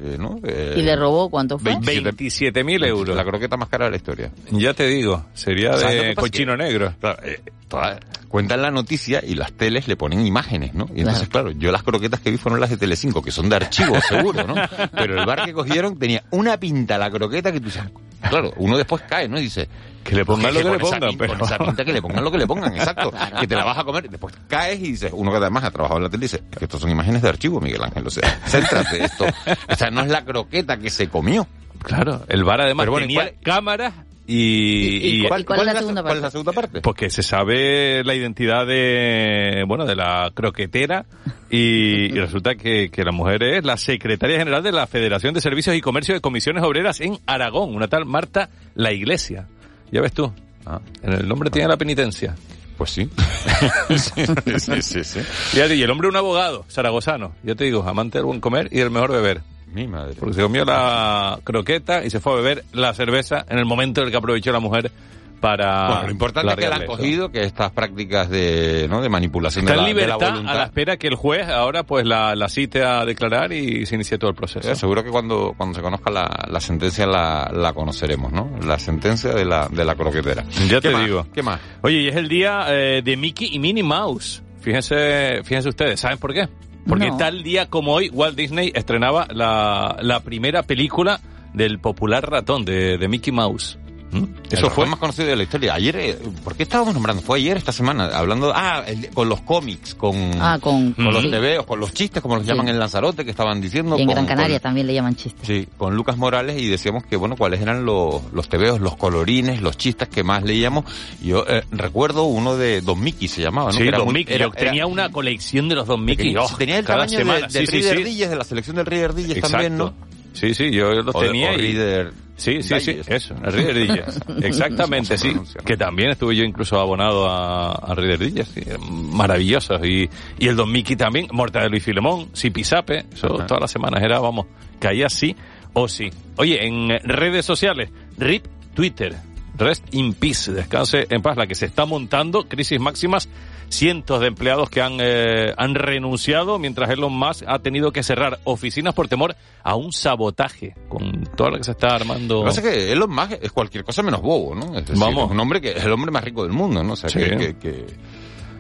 eh, 0.02 0.18
¿no? 0.18 0.40
Eh, 0.44 0.76
Y 0.78 0.82
le 0.82 0.96
robó, 0.96 1.30
¿cuánto 1.30 1.60
fue? 1.60 1.74
27.000 1.76 2.86
euros. 2.86 3.16
La 3.16 3.24
croqueta 3.24 3.58
más 3.58 3.70
cara 3.70 3.86
de 3.86 3.92
la 3.92 3.98
historia. 3.98 4.32
Ya 4.52 4.74
te 4.74 4.88
digo, 4.88 5.26
sería 5.34 5.78
¿Sabes 5.78 6.04
de 6.08 6.16
cochino 6.16 6.54
Que- 6.58 6.64
negro. 6.64 6.94
Claro, 7.00 7.20
eh, 7.24 7.42
toda- 7.68 8.00
cuentan 8.28 8.62
la 8.62 8.72
noticia 8.72 9.22
y 9.26 9.36
las 9.36 9.52
teles 9.54 9.88
le 9.88 9.96
ponen 9.96 10.26
imágenes, 10.26 10.74
¿no? 10.74 10.88
Y 10.96 11.00
entonces, 11.02 11.28
claro. 11.30 11.52
yo 11.52 11.72
las 11.72 11.84
croquetas 11.84 12.20
que 12.20 12.32
vi 12.32 12.38
fueron 12.38 12.60
las 12.60 12.70
de 12.70 12.78
Telecinco, 12.78 13.22
que 13.22 13.32
son 13.32 13.50
de 13.50 13.56
archivo, 13.58 13.96
seguro, 14.08 14.46
¿no? 14.48 14.56
Pero 14.94 15.20
el 15.20 15.26
bar 15.26 15.46
que 15.46 15.54
cogieron 15.54 15.98
tenía 15.98 16.24
una 16.32 16.58
pinta 16.58 16.98
la 16.98 17.10
croqueta 17.10 17.52
que 17.52 17.60
tú 17.60 17.66
dices, 17.66 17.84
claro, 18.28 18.54
uno 18.58 18.78
después 18.78 19.04
cae, 19.08 19.28
¿no? 19.28 19.38
Y 19.40 19.44
dice, 19.44 19.68
Que 20.04 20.16
le 20.16 20.26
pongan 20.26 20.54
lo 20.54 20.60
que 20.62 20.70
le 20.72 20.80
pongan, 20.80 21.00
pinta- 21.02 21.18
pero... 21.18 21.34
Con 21.38 21.46
esa 21.46 21.58
pinta 21.66 21.86
que 21.86 21.94
le 21.94 22.02
pongan 22.02 22.24
lo 22.24 22.32
que 22.32 22.38
le 22.38 22.48
pongan, 22.48 22.76
exacto. 22.76 23.12
Que 23.40 23.48
te 23.48 23.56
la 23.56 23.64
vas 23.66 23.78
a 23.78 23.84
comer, 23.84 24.10
después 24.10 24.34
caes 24.48 24.80
y 24.80 24.92
dices, 24.92 25.12
uno 25.14 25.32
que 25.32 25.38
además 25.38 25.64
ha 25.64 25.72
trabajado 25.72 25.98
en 26.00 26.04
la 26.06 26.10
tele 26.10 26.22
dice, 26.24 26.42
que 26.58 26.66
estos 26.66 26.82
son 26.82 26.90
imágenes 26.90 27.22
de 27.22 27.30
archivo, 27.30 27.60
Miguel 27.62 27.84
Ángel, 27.84 28.06
o 28.08 28.10
sea, 28.10 28.40
céntrate 28.48 29.04
esto. 29.04 29.26
O 29.70 29.76
sea, 29.76 29.90
no 29.92 30.02
es 30.02 30.08
la 30.10 30.24
croqueta 30.26 30.78
que 30.78 30.90
se 30.90 31.08
comió. 31.10 31.48
Claro, 31.84 32.26
el 32.28 32.44
bar 32.44 32.60
además 32.62 32.88
bueno, 32.88 33.06
tenía 33.08 33.22
¿cuál- 33.22 33.36
cámaras 33.44 33.94
y... 34.32 34.98
y- 34.98 35.26
y- 35.26 35.28
¿Cuál- 35.28 35.44
cuál 35.46 35.60
es 35.62 35.66
la 35.66 35.72
se- 35.74 35.80
segunda 35.80 36.02
¿Cuál 36.04 36.18
es 36.18 36.22
parte? 36.22 36.26
la 36.28 36.32
segunda 36.32 36.52
parte? 36.54 36.82
Porque 36.82 37.10
se 37.10 37.24
sabe 37.24 38.04
la 38.04 38.14
identidad 38.16 38.68
de, 38.68 39.64
bueno, 39.68 39.86
de 39.86 39.96
la 39.96 40.32
croquetera 40.34 41.06
y, 41.50 42.06
y 42.16 42.20
resulta 42.20 42.56
que, 42.56 42.90
que 42.92 43.04
la 43.04 43.12
mujer 43.12 43.42
es 43.44 43.66
la 43.66 43.76
secretaria 43.78 44.38
general 44.38 44.62
de 44.62 44.72
la 44.72 44.86
Federación 44.88 45.34
de 45.34 45.42
Servicios 45.42 45.76
y 45.76 45.82
Comercio 45.82 46.14
de 46.14 46.22
Comisiones 46.22 46.64
Obreras 46.64 47.02
en 47.02 47.18
Aragón, 47.26 47.76
una 47.76 47.88
tal 47.88 48.06
Marta 48.06 48.50
La 48.76 48.92
Iglesia. 48.94 49.48
Ya 49.92 50.02
ves 50.02 50.14
tú, 50.14 50.32
Ah, 50.66 50.80
en 51.02 51.14
el 51.14 51.28
nombre 51.28 51.50
tiene 51.50 51.68
la 51.68 51.78
penitencia. 51.78 52.36
pues 52.78 52.92
sí. 52.92 53.10
sí, 53.98 54.26
sí, 54.60 54.82
sí, 54.82 55.04
sí. 55.04 55.20
Fíjate, 55.22 55.76
y 55.76 55.82
el 55.82 55.90
hombre 55.90 56.08
un 56.08 56.16
abogado, 56.16 56.66
zaragozano, 56.70 57.34
ya 57.44 57.56
te 57.56 57.64
digo, 57.64 57.84
amante 57.88 58.20
del 58.20 58.26
buen 58.26 58.40
comer 58.40 58.70
y 58.72 58.78
del 58.78 58.92
mejor 58.92 59.12
beber. 59.12 59.42
Mi 59.74 59.88
madre. 59.88 60.16
Porque 60.20 60.34
se 60.36 60.42
comió 60.42 60.66
la 60.66 61.40
croqueta 61.44 62.04
y 62.06 62.10
se 62.10 62.20
fue 62.20 62.34
a 62.34 62.36
beber 62.38 62.64
la 62.74 62.94
cerveza 62.94 63.46
en 63.50 63.58
el 63.60 63.66
momento 63.66 64.02
en 64.02 64.08
el 64.08 64.12
que 64.12 64.18
aprovechó 64.18 64.52
la 64.52 64.60
mujer 64.60 64.92
para 65.40 65.88
Bueno, 65.88 66.04
lo 66.08 66.12
importante 66.12 66.50
es 66.52 66.56
que 66.58 66.68
la 66.68 66.76
han 66.76 66.86
cogido, 66.86 67.32
que 67.32 67.44
estas 67.44 67.72
prácticas 67.72 68.30
de, 68.30 68.88
¿no? 68.90 69.02
de 69.02 69.08
manipulación 69.08 69.64
Está 69.64 69.76
de 69.76 69.80
en 69.80 69.84
la, 69.84 69.88
de 69.88 69.94
la 69.94 70.02
libertad 70.08 70.32
voluntad. 70.32 70.54
a 70.54 70.58
la 70.58 70.64
espera 70.66 70.98
que 70.98 71.08
el 71.08 71.16
juez 71.16 71.48
ahora 71.48 71.84
pues 71.84 72.06
la, 72.06 72.36
la 72.36 72.50
cite 72.50 72.84
a 72.84 73.06
declarar 73.06 73.54
y 73.54 73.86
se 73.86 73.96
inicie 73.96 74.18
todo 74.18 74.32
el 74.32 74.36
proceso. 74.36 74.70
Eh, 74.70 74.76
seguro 74.76 75.02
que 75.02 75.10
cuando, 75.12 75.54
cuando 75.56 75.76
se 75.76 75.82
conozca 75.82 76.12
la, 76.12 76.46
la 76.50 76.60
sentencia 76.60 77.06
la, 77.08 77.50
la 77.54 77.72
conoceremos, 77.72 78.34
¿no? 78.34 78.52
La 78.66 78.78
sentencia 78.80 79.32
de 79.32 79.46
la, 79.46 79.70
de 79.70 79.86
la 79.86 79.96
croquetera. 79.96 80.44
Ya 80.68 80.82
¿Qué 80.82 80.90
te 80.90 80.92
más? 80.92 81.06
digo. 81.06 81.28
¿Qué 81.34 81.42
más? 81.42 81.62
Oye, 81.84 82.00
y 82.02 82.08
es 82.10 82.16
el 82.18 82.28
día 82.28 82.66
eh, 82.68 83.02
de 83.02 83.16
Mickey 83.16 83.48
y 83.54 83.60
Minnie 83.60 83.84
Mouse. 83.84 84.44
Fíjense, 84.60 85.42
fíjense 85.46 85.70
ustedes, 85.70 86.02
¿saben 86.02 86.18
por 86.18 86.34
qué? 86.34 86.50
Porque 86.90 87.08
No. 87.10 87.18
tal 87.18 87.44
día 87.44 87.68
como 87.68 87.94
hoy 87.94 88.10
Walt 88.10 88.36
Disney 88.36 88.72
estrenaba 88.76 89.28
la, 89.32 89.98
la 90.02 90.20
primera 90.22 90.64
película 90.64 91.20
del 91.54 91.80
popular 91.80 92.30
ratón 92.30 92.66
de, 92.66 92.98
de 92.98 93.08
Mickey 93.08 93.32
Mouse. 93.32 93.78
¿Mm? 94.12 94.24
Eso 94.50 94.56
Eso 94.56 94.70
fue 94.72 94.86
más 94.88 94.98
conocido 95.00 95.28
de 95.28 95.36
la 95.36 95.44
historia. 95.44 95.76
Ayer, 95.76 95.96
eh, 95.98 96.18
¿por 96.44 96.56
qué 96.56 96.64
estábamos 96.64 96.96
nombrando? 96.96 97.22
Fue 97.22 97.38
ayer, 97.38 97.58
esta 97.58 97.72
semana, 97.72 98.06
hablando, 98.08 98.52
ah, 98.56 98.84
el- 98.88 99.10
con 99.12 99.30
los 99.30 99.42
cómics, 99.42 99.94
con, 99.94 100.16
Ah, 100.42 100.58
con... 100.60 100.94
con 100.94 101.14
los 101.14 101.22
sí. 101.24 101.30
tebeos, 101.30 101.66
con 101.68 101.80
los 101.80 101.94
chistes, 101.94 102.22
como 102.22 102.36
los 102.36 102.44
Sí. 102.44 102.50
llaman 102.50 102.70
en 102.70 102.80
Lanzarote, 102.80 103.24
que 103.24 103.30
estaban 103.32 103.62
diciendo. 103.62 103.98
Y 103.98 104.02
en 104.02 104.08
con- 104.08 104.16
Gran 104.16 104.26
Canaria 104.26 104.58
con- 104.58 104.64
también 104.64 104.88
le 104.88 104.96
llaman 104.96 105.16
chistes. 105.16 105.46
Sí, 105.48 105.68
con 105.78 105.96
Lucas 105.96 106.18
Morales 106.18 106.60
y 106.60 106.68
decíamos 106.68 107.04
que, 107.06 107.16
bueno, 107.18 107.36
cuáles 107.38 107.62
eran 107.62 107.86
los, 107.86 108.22
los 108.34 108.50
tebeos, 108.50 108.80
los 108.82 108.96
colorines, 108.98 109.62
los 109.62 109.78
chistes 109.78 110.08
que 110.10 110.24
más 110.24 110.42
leíamos. 110.44 110.86
Yo 111.22 111.46
eh, 111.48 111.64
recuerdo 111.72 112.24
uno 112.24 112.58
de 112.58 112.82
Don 112.82 113.00
Mickey, 113.00 113.28
se 113.28 113.44
llamaba, 113.44 113.68
¿no? 113.68 113.74
Sí, 113.74 113.84
Que 113.84 113.90
era 113.90 113.98
Don 114.00 114.08
muy- 114.08 114.14
Mickey. 114.16 114.36
era- 114.36 114.46
Yo 114.48 114.52
tenía 114.54 114.74
era- 114.74 114.88
una 114.88 115.10
colección 115.12 115.70
de 115.70 115.76
los 115.76 115.86
Don 115.88 116.04
Mickey. 116.04 116.36
Oh, 116.36 116.48
tenía 116.58 116.80
el 116.80 116.86
cada 116.86 117.06
tamaño 117.06 117.18
semana. 117.20 117.48
de, 117.48 117.54
del 117.60 117.68
Sí, 117.68 117.78
sí, 117.78 117.82
Reader 117.84 117.98
sí. 117.98 118.04
Digest, 118.06 118.30
de 118.32 118.36
la 118.38 118.44
selección 118.44 118.76
del 118.78 118.86
Reader 118.88 119.14
Digest 119.14 119.38
Exacto. 119.38 119.52
también, 119.52 119.78
¿no? 119.78 119.94
Sí, 120.34 120.54
sí, 120.54 120.72
yo 120.72 120.92
los 120.92 121.16
O 121.16 121.22
de- 121.22 121.28
tenía 121.28 121.52
o 121.52 121.54
y... 121.54 121.58
Reader 121.58 122.14
Sí, 122.40 122.64
sí, 122.64 122.80
sí, 122.80 123.00
eso, 123.06 123.36
el 123.44 123.52
Reader. 123.52 124.06
Exactamente, 124.44 125.18
sí. 125.18 125.36
Que 125.66 125.76
también 125.76 126.12
estuve 126.12 126.36
yo 126.36 126.46
incluso 126.46 126.80
abonado 126.80 127.30
a, 127.30 127.74
a 127.74 127.94
Reader 127.94 128.46
sí, 128.46 128.62
maravillosos. 128.90 129.86
Y, 129.86 130.10
y 130.40 130.48
el 130.48 130.56
Don 130.56 130.72
Mickey 130.72 130.96
también, 130.96 131.28
Mortadelo 131.32 131.76
y 131.76 131.82
Filemón, 131.82 132.30
Zipizape, 132.36 133.06
eso 133.14 133.36
Ajá. 133.36 133.46
todas 133.46 133.62
las 133.62 133.72
semanas 133.72 134.02
era, 134.02 134.20
vamos, 134.20 134.48
caía 134.80 135.10
sí 135.10 135.36
o 135.74 135.88
sí. 135.88 136.10
Oye, 136.38 136.66
en 136.66 136.90
redes 137.04 137.46
sociales, 137.46 137.90
RIP 138.18 138.46
Twitter, 138.74 139.16
Rest 139.58 139.94
in 139.94 140.14
Peace, 140.14 140.52
descanse 140.54 141.06
en 141.10 141.22
paz, 141.22 141.36
la 141.36 141.46
que 141.46 141.56
se 141.56 141.66
está 141.66 141.86
montando, 141.86 142.48
crisis 142.48 142.80
máximas, 142.80 143.28
cientos 143.70 144.20
de 144.20 144.28
empleados 144.28 144.70
que 144.70 144.82
han, 144.82 144.98
eh, 145.00 145.54
han 145.58 145.76
renunciado, 145.76 146.60
mientras 146.60 146.90
Elon 146.90 147.14
Musk 147.14 147.44
ha 147.48 147.60
tenido 147.60 147.92
que 147.92 148.04
cerrar 148.04 148.40
oficinas 148.44 148.94
por 148.94 149.08
temor 149.08 149.36
a 149.64 149.76
un 149.76 149.92
sabotaje, 149.94 150.76
con 150.88 151.24
todo 151.36 151.52
lo 151.52 151.58
que 151.58 151.64
se 151.64 151.72
está 151.72 151.96
armando. 151.96 152.36
Lo 152.36 152.42
que 152.42 152.48
pasa 152.48 152.62
es 152.62 152.68
que 152.68 152.92
Elon 152.92 153.10
Musk 153.14 153.34
es 153.42 153.52
cualquier 153.52 153.84
cosa 153.84 154.02
menos 154.04 154.22
bobo, 154.22 154.56
¿no? 154.56 154.78
Es 154.78 154.86
decir, 154.86 154.98
Vamos. 154.98 155.26
es 155.26 155.32
un 155.32 155.40
hombre 155.40 155.62
que 155.62 155.72
es 155.72 155.84
el 155.84 155.92
hombre 155.92 156.12
más 156.12 156.24
rico 156.24 156.44
del 156.44 156.52
mundo, 156.54 156.84
¿no? 156.84 156.94
O 156.94 156.96
sea, 156.96 157.10
Sí. 157.10 157.20
que, 157.20 157.38
que- 157.38 157.58
que- 157.58 157.86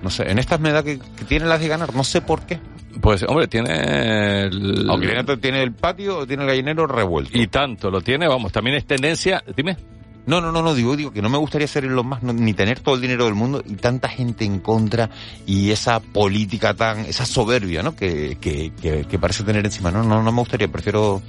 no 0.01 0.09
sé, 0.09 0.29
en 0.31 0.39
estas 0.39 0.59
me 0.61 0.71
da 0.71 0.81
que, 0.83 0.97
que 0.99 1.25
tiene 1.25 1.45
las 1.45 1.59
de 1.59 1.67
ganar, 1.67 1.93
no 1.93 2.03
sé 2.05 2.21
por 2.21 2.41
qué. 2.45 2.59
Pues, 3.01 3.23
hombre, 3.23 3.47
tiene 3.47 4.43
el... 4.45 4.85
Aunque 4.89 5.07
tiene, 5.07 5.37
tiene 5.37 5.63
el 5.63 5.73
patio, 5.73 6.25
tiene 6.25 6.43
el 6.43 6.49
gallinero 6.49 6.87
revuelto. 6.87 7.37
Y 7.37 7.47
tanto 7.47 7.89
lo 7.91 8.01
tiene, 8.01 8.27
vamos, 8.27 8.51
también 8.51 8.77
es 8.77 8.85
tendencia, 8.85 9.43
dime. 9.55 9.75
No, 10.25 10.41
no, 10.41 10.51
no, 10.51 10.61
no, 10.61 10.75
digo, 10.75 10.95
digo 10.95 11.11
que 11.11 11.21
no 11.21 11.29
me 11.29 11.37
gustaría 11.37 11.67
ser 11.67 11.85
Elon 11.85 12.07
Musk, 12.07 12.21
no, 12.21 12.33
ni 12.33 12.53
tener 12.53 12.79
todo 12.81 12.95
el 12.95 13.01
dinero 13.01 13.25
del 13.25 13.33
mundo 13.33 13.63
y 13.65 13.75
tanta 13.75 14.09
gente 14.09 14.45
en 14.45 14.59
contra 14.59 15.09
y 15.47 15.71
esa 15.71 15.99
política 15.99 16.73
tan, 16.73 16.99
esa 16.99 17.25
soberbia, 17.25 17.81
¿no? 17.81 17.95
Que, 17.95 18.37
que, 18.39 18.71
que, 18.79 19.05
que 19.05 19.19
parece 19.19 19.43
tener 19.43 19.65
encima. 19.65 19.89
No, 19.91 20.03
no, 20.03 20.21
no 20.21 20.31
me 20.31 20.39
gustaría, 20.39 20.67
prefiero, 20.67 21.21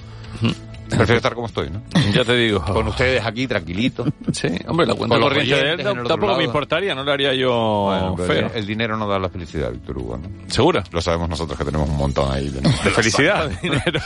prefiero 0.97 1.17
estar 1.17 1.35
como 1.35 1.47
estoy, 1.47 1.71
¿no? 1.71 1.83
Ya 2.13 2.25
te 2.25 2.37
digo. 2.37 2.63
Con 2.65 2.89
ustedes 2.89 3.25
aquí, 3.25 3.47
tranquilito. 3.47 4.05
Sí, 4.33 4.49
hombre, 4.67 4.87
la 4.87 4.95
cuenta 4.95 5.19
corriente 5.19 5.55
de 5.55 5.73
él 5.73 5.83
tampoco 6.07 6.37
me 6.37 6.45
importaría, 6.45 6.95
no 6.95 7.05
le 7.05 7.13
haría 7.13 7.35
yo 7.35 7.87
Bueno, 7.87 8.17
feo. 8.17 8.51
el 8.55 8.67
dinero 8.67 8.97
no 8.97 9.07
da 9.09 9.19
la 9.19 9.29
felicidad, 9.29 9.71
Víctor 9.71 9.99
Hugo, 9.99 10.19
¿no? 10.19 10.29
¿Seguro? 10.49 10.83
Lo 10.91 11.01
sabemos 11.01 11.29
nosotros 11.29 11.59
que 11.59 11.65
tenemos 11.65 11.89
un 11.89 11.97
montón 11.97 12.31
ahí 12.33 12.49
de, 12.49 12.61
De 12.61 12.91
felicidad, 12.91 13.49
de 13.49 13.57
dinero. 13.63 14.01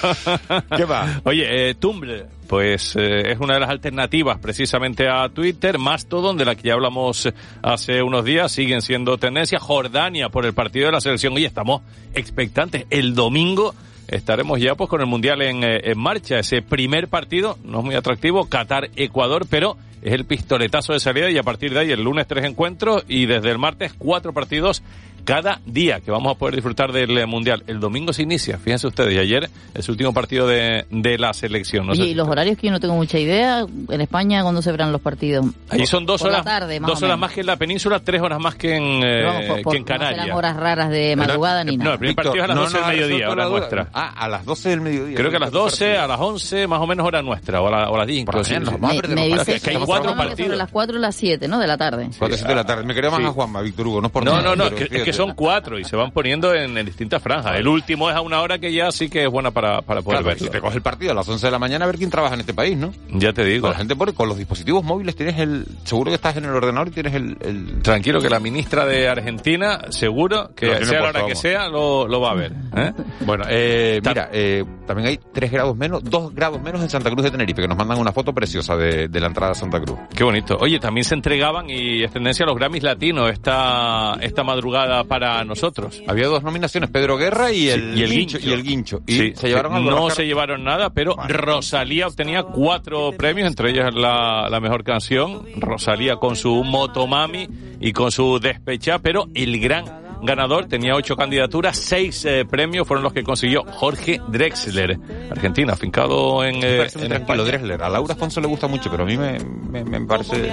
¿Qué 0.76 0.84
va? 0.84 1.20
Oye, 1.24 1.70
eh, 1.70 1.74
Tumblr, 1.74 2.26
pues 2.48 2.94
eh, 2.96 3.32
es 3.32 3.38
una 3.40 3.54
de 3.54 3.60
las 3.60 3.70
alternativas 3.70 4.38
precisamente 4.38 5.08
a 5.08 5.28
Twitter. 5.28 5.78
Mastodon, 5.78 6.36
de 6.36 6.44
la 6.44 6.54
que 6.54 6.68
ya 6.68 6.74
hablamos 6.74 7.28
hace 7.62 8.02
unos 8.02 8.24
días, 8.24 8.52
siguen 8.52 8.82
siendo 8.82 9.16
tendencia. 9.18 9.58
Jordania 9.58 10.28
por 10.28 10.44
el 10.46 10.52
partido 10.54 10.86
de 10.86 10.92
la 10.92 11.00
selección. 11.00 11.32
Oye, 11.32 11.46
estamos 11.46 11.82
expectantes. 12.14 12.86
El 12.90 13.14
domingo 13.14 13.74
estaremos 14.08 14.60
ya 14.60 14.74
pues 14.74 14.90
con 14.90 15.00
el 15.00 15.06
Mundial 15.06 15.42
en, 15.42 15.64
eh, 15.64 15.80
en 15.84 15.98
marcha. 15.98 16.38
Ese 16.38 16.62
primer 16.62 17.08
partido 17.08 17.58
no 17.64 17.80
es 17.80 17.84
muy 17.84 17.94
atractivo. 17.94 18.48
Qatar-Ecuador, 18.48 19.46
pero 19.48 19.76
es 20.02 20.12
el 20.12 20.26
pistoletazo 20.26 20.92
de 20.92 21.00
salida 21.00 21.30
y 21.30 21.38
a 21.38 21.42
partir 21.42 21.72
de 21.72 21.80
ahí 21.80 21.90
el 21.90 22.02
lunes 22.02 22.26
tres 22.26 22.44
encuentros 22.44 23.04
y 23.08 23.26
desde 23.26 23.50
el 23.50 23.58
martes 23.58 23.94
cuatro 23.96 24.32
partidos 24.32 24.82
cada 25.24 25.60
día 25.66 26.00
que 26.00 26.10
vamos 26.10 26.34
a 26.34 26.38
poder 26.38 26.54
disfrutar 26.54 26.92
del 26.92 27.16
eh, 27.18 27.26
Mundial. 27.26 27.64
El 27.66 27.80
domingo 27.80 28.12
se 28.12 28.22
inicia, 28.22 28.58
fíjense 28.58 28.86
ustedes, 28.86 29.14
y 29.14 29.18
ayer 29.18 29.48
es 29.74 29.86
el 29.88 29.92
último 29.92 30.12
partido 30.12 30.46
de, 30.46 30.84
de 30.90 31.18
la 31.18 31.32
selección. 31.32 31.86
No 31.86 31.92
Oye, 31.92 32.02
sé 32.02 32.06
y 32.06 32.10
si 32.10 32.14
los 32.14 32.28
horarios 32.28 32.58
que 32.58 32.66
yo 32.66 32.72
no 32.72 32.80
tengo 32.80 32.94
mucha 32.94 33.18
idea, 33.18 33.64
en 33.88 34.00
España, 34.00 34.42
¿cuándo 34.42 34.60
se 34.62 34.70
verán 34.70 34.92
los 34.92 35.00
partidos? 35.00 35.46
Ahí 35.70 35.86
son 35.86 36.06
dos 36.06 36.20
Por 36.22 36.30
horas, 36.30 36.44
tarde, 36.44 36.78
más 36.80 36.88
dos 36.90 37.02
o 37.02 37.06
horas 37.06 37.18
más 37.18 37.32
que 37.32 37.40
en 37.40 37.46
la 37.46 37.56
península, 37.56 38.00
tres 38.00 38.20
horas 38.22 38.38
más 38.40 38.54
que 38.54 38.76
en, 38.76 38.82
eh, 38.82 39.00
Pero 39.02 39.26
vamos, 39.28 39.44
por- 39.46 39.62
por- 39.62 39.72
que 39.72 39.76
en 39.78 39.82
No 39.84 39.86
Canarias. 39.88 40.28
horas 40.36 40.56
raras 40.56 40.90
de 40.90 41.16
madrugada 41.16 41.64
ni 41.64 41.76
no, 41.76 41.84
nada. 41.84 41.92
el 41.94 41.98
primer 41.98 42.16
partido 42.16 42.36
es 42.36 42.42
a 42.42 42.46
las 42.48 42.56
no 42.56 42.62
12 42.64 42.78
del 42.78 42.86
mediodía, 42.86 43.30
hora 43.30 43.48
nuestra. 43.48 43.88
Ah, 43.92 44.12
a 44.16 44.28
las 44.28 44.44
12 44.44 44.68
del 44.68 44.80
mediodía. 44.80 45.16
Creo 45.16 45.30
que 45.30 45.36
a 45.36 45.40
las 45.40 45.50
12, 45.52 45.96
a 45.96 46.06
las 46.06 46.20
11, 46.20 46.66
más 46.66 46.80
o 46.80 46.86
menos 46.86 47.06
hora 47.06 47.22
nuestra, 47.22 47.60
o 47.62 47.68
a, 47.68 47.70
la- 47.70 47.90
o 47.90 47.94
a 47.94 47.98
las 47.98 48.06
10 48.06 48.24
Por 48.24 48.34
la 48.34 48.40
inclusive. 48.40 48.60
mañana, 48.60 48.70
nos 48.72 48.80
vamos 48.80 48.90
a 48.90 48.94
Me, 48.94 49.00
perder 49.00 49.16
me 49.16 49.28
los 49.28 49.38
dice 49.46 49.56
es 49.56 49.62
que 49.62 49.70
hay 49.70 49.76
cuatro 49.84 50.14
partidos. 50.16 50.38
sobre 50.48 50.56
las 50.58 50.70
4 50.70 50.96
y 50.96 51.00
las 51.00 51.14
7, 51.16 51.48
¿no? 51.48 51.58
De 51.58 51.66
la 51.66 51.76
tarde. 51.78 52.08
Cuatro, 52.18 52.36
siete 52.36 52.48
de 52.50 52.54
la 52.56 52.64
tarde. 52.64 52.84
Me 52.84 52.94
quería 52.94 53.10
más 53.10 53.20
a 53.24 53.28
Juanma, 53.30 53.60
Víctor 53.62 53.86
Hugo, 53.86 54.00
no 54.00 54.06
es 54.08 54.12
por 54.12 54.24
No, 54.24 54.40
no, 54.42 54.54
no, 54.54 54.64
es 54.66 54.72
que. 54.74 55.13
Son 55.16 55.34
cuatro 55.34 55.78
y 55.78 55.84
se 55.84 55.96
van 55.96 56.10
poniendo 56.10 56.54
en, 56.54 56.76
en 56.76 56.86
distintas 56.86 57.22
franjas. 57.22 57.56
El 57.56 57.68
último 57.68 58.10
es 58.10 58.16
a 58.16 58.20
una 58.20 58.40
hora 58.40 58.58
que 58.58 58.72
ya 58.72 58.90
sí 58.92 59.08
que 59.08 59.24
es 59.24 59.30
buena 59.30 59.50
para, 59.50 59.82
para 59.82 60.02
poder 60.02 60.20
Claro, 60.20 60.26
verlo. 60.34 60.46
si 60.46 60.50
te 60.52 60.60
coges 60.60 60.76
el 60.76 60.82
partido 60.82 61.12
a 61.12 61.14
las 61.14 61.28
11 61.28 61.46
de 61.46 61.50
la 61.50 61.58
mañana 61.58 61.84
a 61.84 61.88
ver 61.88 61.96
quién 61.96 62.10
trabaja 62.10 62.34
en 62.34 62.40
este 62.40 62.54
país, 62.54 62.76
¿no? 62.76 62.92
Ya 63.10 63.32
te 63.32 63.44
digo. 63.44 63.68
La 63.68 63.74
gente 63.76 63.96
pone 63.96 64.12
con 64.12 64.28
los 64.28 64.36
dispositivos 64.38 64.84
móviles 64.84 65.14
tienes 65.16 65.38
el 65.38 65.66
seguro 65.84 66.10
que 66.10 66.16
estás 66.16 66.36
en 66.36 66.44
el 66.44 66.50
ordenador 66.50 66.88
y 66.88 66.90
tienes 66.92 67.14
el, 67.14 67.36
el- 67.40 67.82
Tranquilo 67.82 68.20
que 68.20 68.28
la 68.30 68.40
ministra 68.40 68.84
de 68.86 69.08
Argentina, 69.08 69.80
seguro 69.90 70.50
que 70.54 70.84
sea 70.84 71.00
la 71.00 71.08
hora 71.08 71.26
que 71.26 71.34
sea, 71.34 71.68
lo, 71.68 72.06
lo 72.08 72.20
va 72.20 72.30
a 72.30 72.34
ver. 72.34 72.52
¿eh? 72.76 72.92
Bueno, 73.20 73.44
eh, 73.48 74.00
mira, 74.04 74.28
eh, 74.32 74.64
también 74.86 75.08
hay 75.08 75.18
3 75.32 75.50
grados 75.50 75.76
menos, 75.76 76.02
2 76.04 76.34
grados 76.34 76.60
menos 76.62 76.82
en 76.82 76.90
Santa 76.90 77.10
Cruz 77.10 77.24
de 77.24 77.30
Tenerife, 77.30 77.62
que 77.62 77.68
nos 77.68 77.76
mandan 77.76 77.98
una 77.98 78.12
foto 78.12 78.32
preciosa 78.32 78.76
de, 78.76 79.08
de 79.08 79.20
la 79.20 79.26
entrada 79.28 79.52
a 79.52 79.54
Santa 79.54 79.80
Cruz. 79.80 79.98
Qué 80.14 80.24
bonito. 80.24 80.56
Oye, 80.60 80.78
también 80.78 81.04
se 81.04 81.14
entregaban 81.14 81.68
y 81.70 82.02
es 82.02 82.10
tendencia 82.12 82.44
a 82.44 82.46
los 82.48 82.56
Grammys 82.56 82.82
latinos 82.82 83.30
esta, 83.30 84.14
esta 84.20 84.42
madrugada 84.42 85.03
para 85.04 85.44
nosotros. 85.44 86.02
Había 86.06 86.26
dos 86.26 86.42
nominaciones, 86.42 86.90
Pedro 86.90 87.16
Guerra 87.16 87.52
y 87.52 87.68
el, 87.68 87.98
y 87.98 88.02
el 88.02 88.10
Guincho. 88.10 88.38
Guincho. 88.38 88.48
Y 88.48 88.52
el 88.52 88.62
Guincho. 88.62 89.02
Y 89.06 89.12
Sí, 89.14 89.32
se 89.36 89.48
llevaron 89.48 89.72
algo. 89.74 89.90
no 89.90 90.10
se 90.10 90.26
llevaron 90.26 90.64
nada, 90.64 90.90
pero 90.90 91.16
Rosalía 91.28 92.06
obtenía 92.06 92.42
cuatro 92.42 93.12
premios, 93.16 93.48
entre 93.48 93.70
ellas 93.70 93.94
la, 93.94 94.48
la 94.50 94.60
mejor 94.60 94.84
canción, 94.84 95.44
Rosalía 95.56 96.16
con 96.16 96.36
su 96.36 96.64
Motomami 96.64 97.48
y 97.80 97.92
con 97.92 98.10
su 98.12 98.38
Despecha, 98.40 98.98
pero 98.98 99.28
el 99.34 99.58
gran 99.60 100.03
ganador 100.24 100.66
tenía 100.66 100.94
ocho 100.94 101.16
candidaturas, 101.16 101.76
seis 101.76 102.24
eh, 102.24 102.44
premios 102.44 102.86
fueron 102.86 103.02
los 103.04 103.12
que 103.12 103.22
consiguió 103.22 103.64
Jorge 103.64 104.20
Drexler, 104.28 104.98
Argentina, 105.30 105.72
afincado 105.72 106.44
en, 106.44 106.56
eh, 106.56 106.82
en 106.82 106.88
tranquilo, 106.88 107.14
España. 107.16 107.42
Drexler. 107.44 107.82
A 107.82 107.88
Laura 107.88 108.14
Afonso 108.14 108.40
le 108.40 108.46
gusta 108.46 108.66
mucho, 108.66 108.90
pero 108.90 109.04
a 109.04 109.06
mí 109.06 109.16
me, 109.16 109.38
me, 109.38 109.84
me 109.84 110.00
parece... 110.06 110.52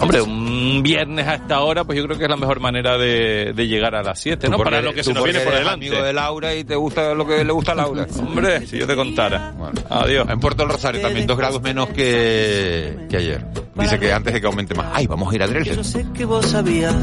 Hombre, 0.00 0.22
un 0.22 0.82
viernes 0.82 1.26
a 1.26 1.34
esta 1.36 1.60
hora, 1.60 1.84
pues 1.84 1.98
yo 1.98 2.04
creo 2.04 2.16
que 2.18 2.24
es 2.24 2.30
la 2.30 2.36
mejor 2.36 2.60
manera 2.60 2.96
de, 2.98 3.52
de 3.54 3.66
llegar 3.68 3.94
a 3.94 4.02
las 4.02 4.18
7, 4.20 4.46
Tú 4.46 4.50
¿no? 4.50 4.56
porque 4.56 4.70
Para 4.70 4.82
lo 4.82 4.92
que 4.94 5.02
se 5.04 5.12
nos 5.12 5.24
viene 5.24 5.40
por 5.40 5.48
eres 5.52 5.60
delante. 5.64 5.86
amigo 5.88 6.02
de 6.04 6.12
Laura 6.12 6.54
y 6.54 6.64
te 6.64 6.76
gusta 6.76 7.14
lo 7.14 7.26
que 7.26 7.44
le 7.44 7.52
gusta 7.52 7.72
a 7.72 7.74
Laura. 7.76 8.06
Hombre, 8.18 8.66
si 8.66 8.78
yo 8.78 8.86
te 8.86 8.94
contara. 8.96 9.54
Adiós. 9.90 10.28
En 10.28 10.40
Puerto 10.40 10.62
del 10.62 10.72
Rosario 10.72 11.00
también 11.00 11.26
dos 11.26 11.36
grados 11.38 11.60
menos 11.62 11.88
que, 11.90 12.96
que 13.08 13.16
ayer. 13.16 13.44
Dice 13.74 13.98
que 13.98 14.12
antes 14.12 14.32
de 14.34 14.40
que 14.40 14.46
aumente 14.46 14.74
más. 14.74 14.86
Ay, 14.92 15.06
vamos 15.06 15.32
a 15.32 15.36
ir 15.36 15.42
a 15.42 15.46
Drexler. 15.46 15.76
Yo 15.76 15.84
sé 15.84 16.04
que 16.14 16.24
vos 16.24 16.44
sabías 16.46 16.94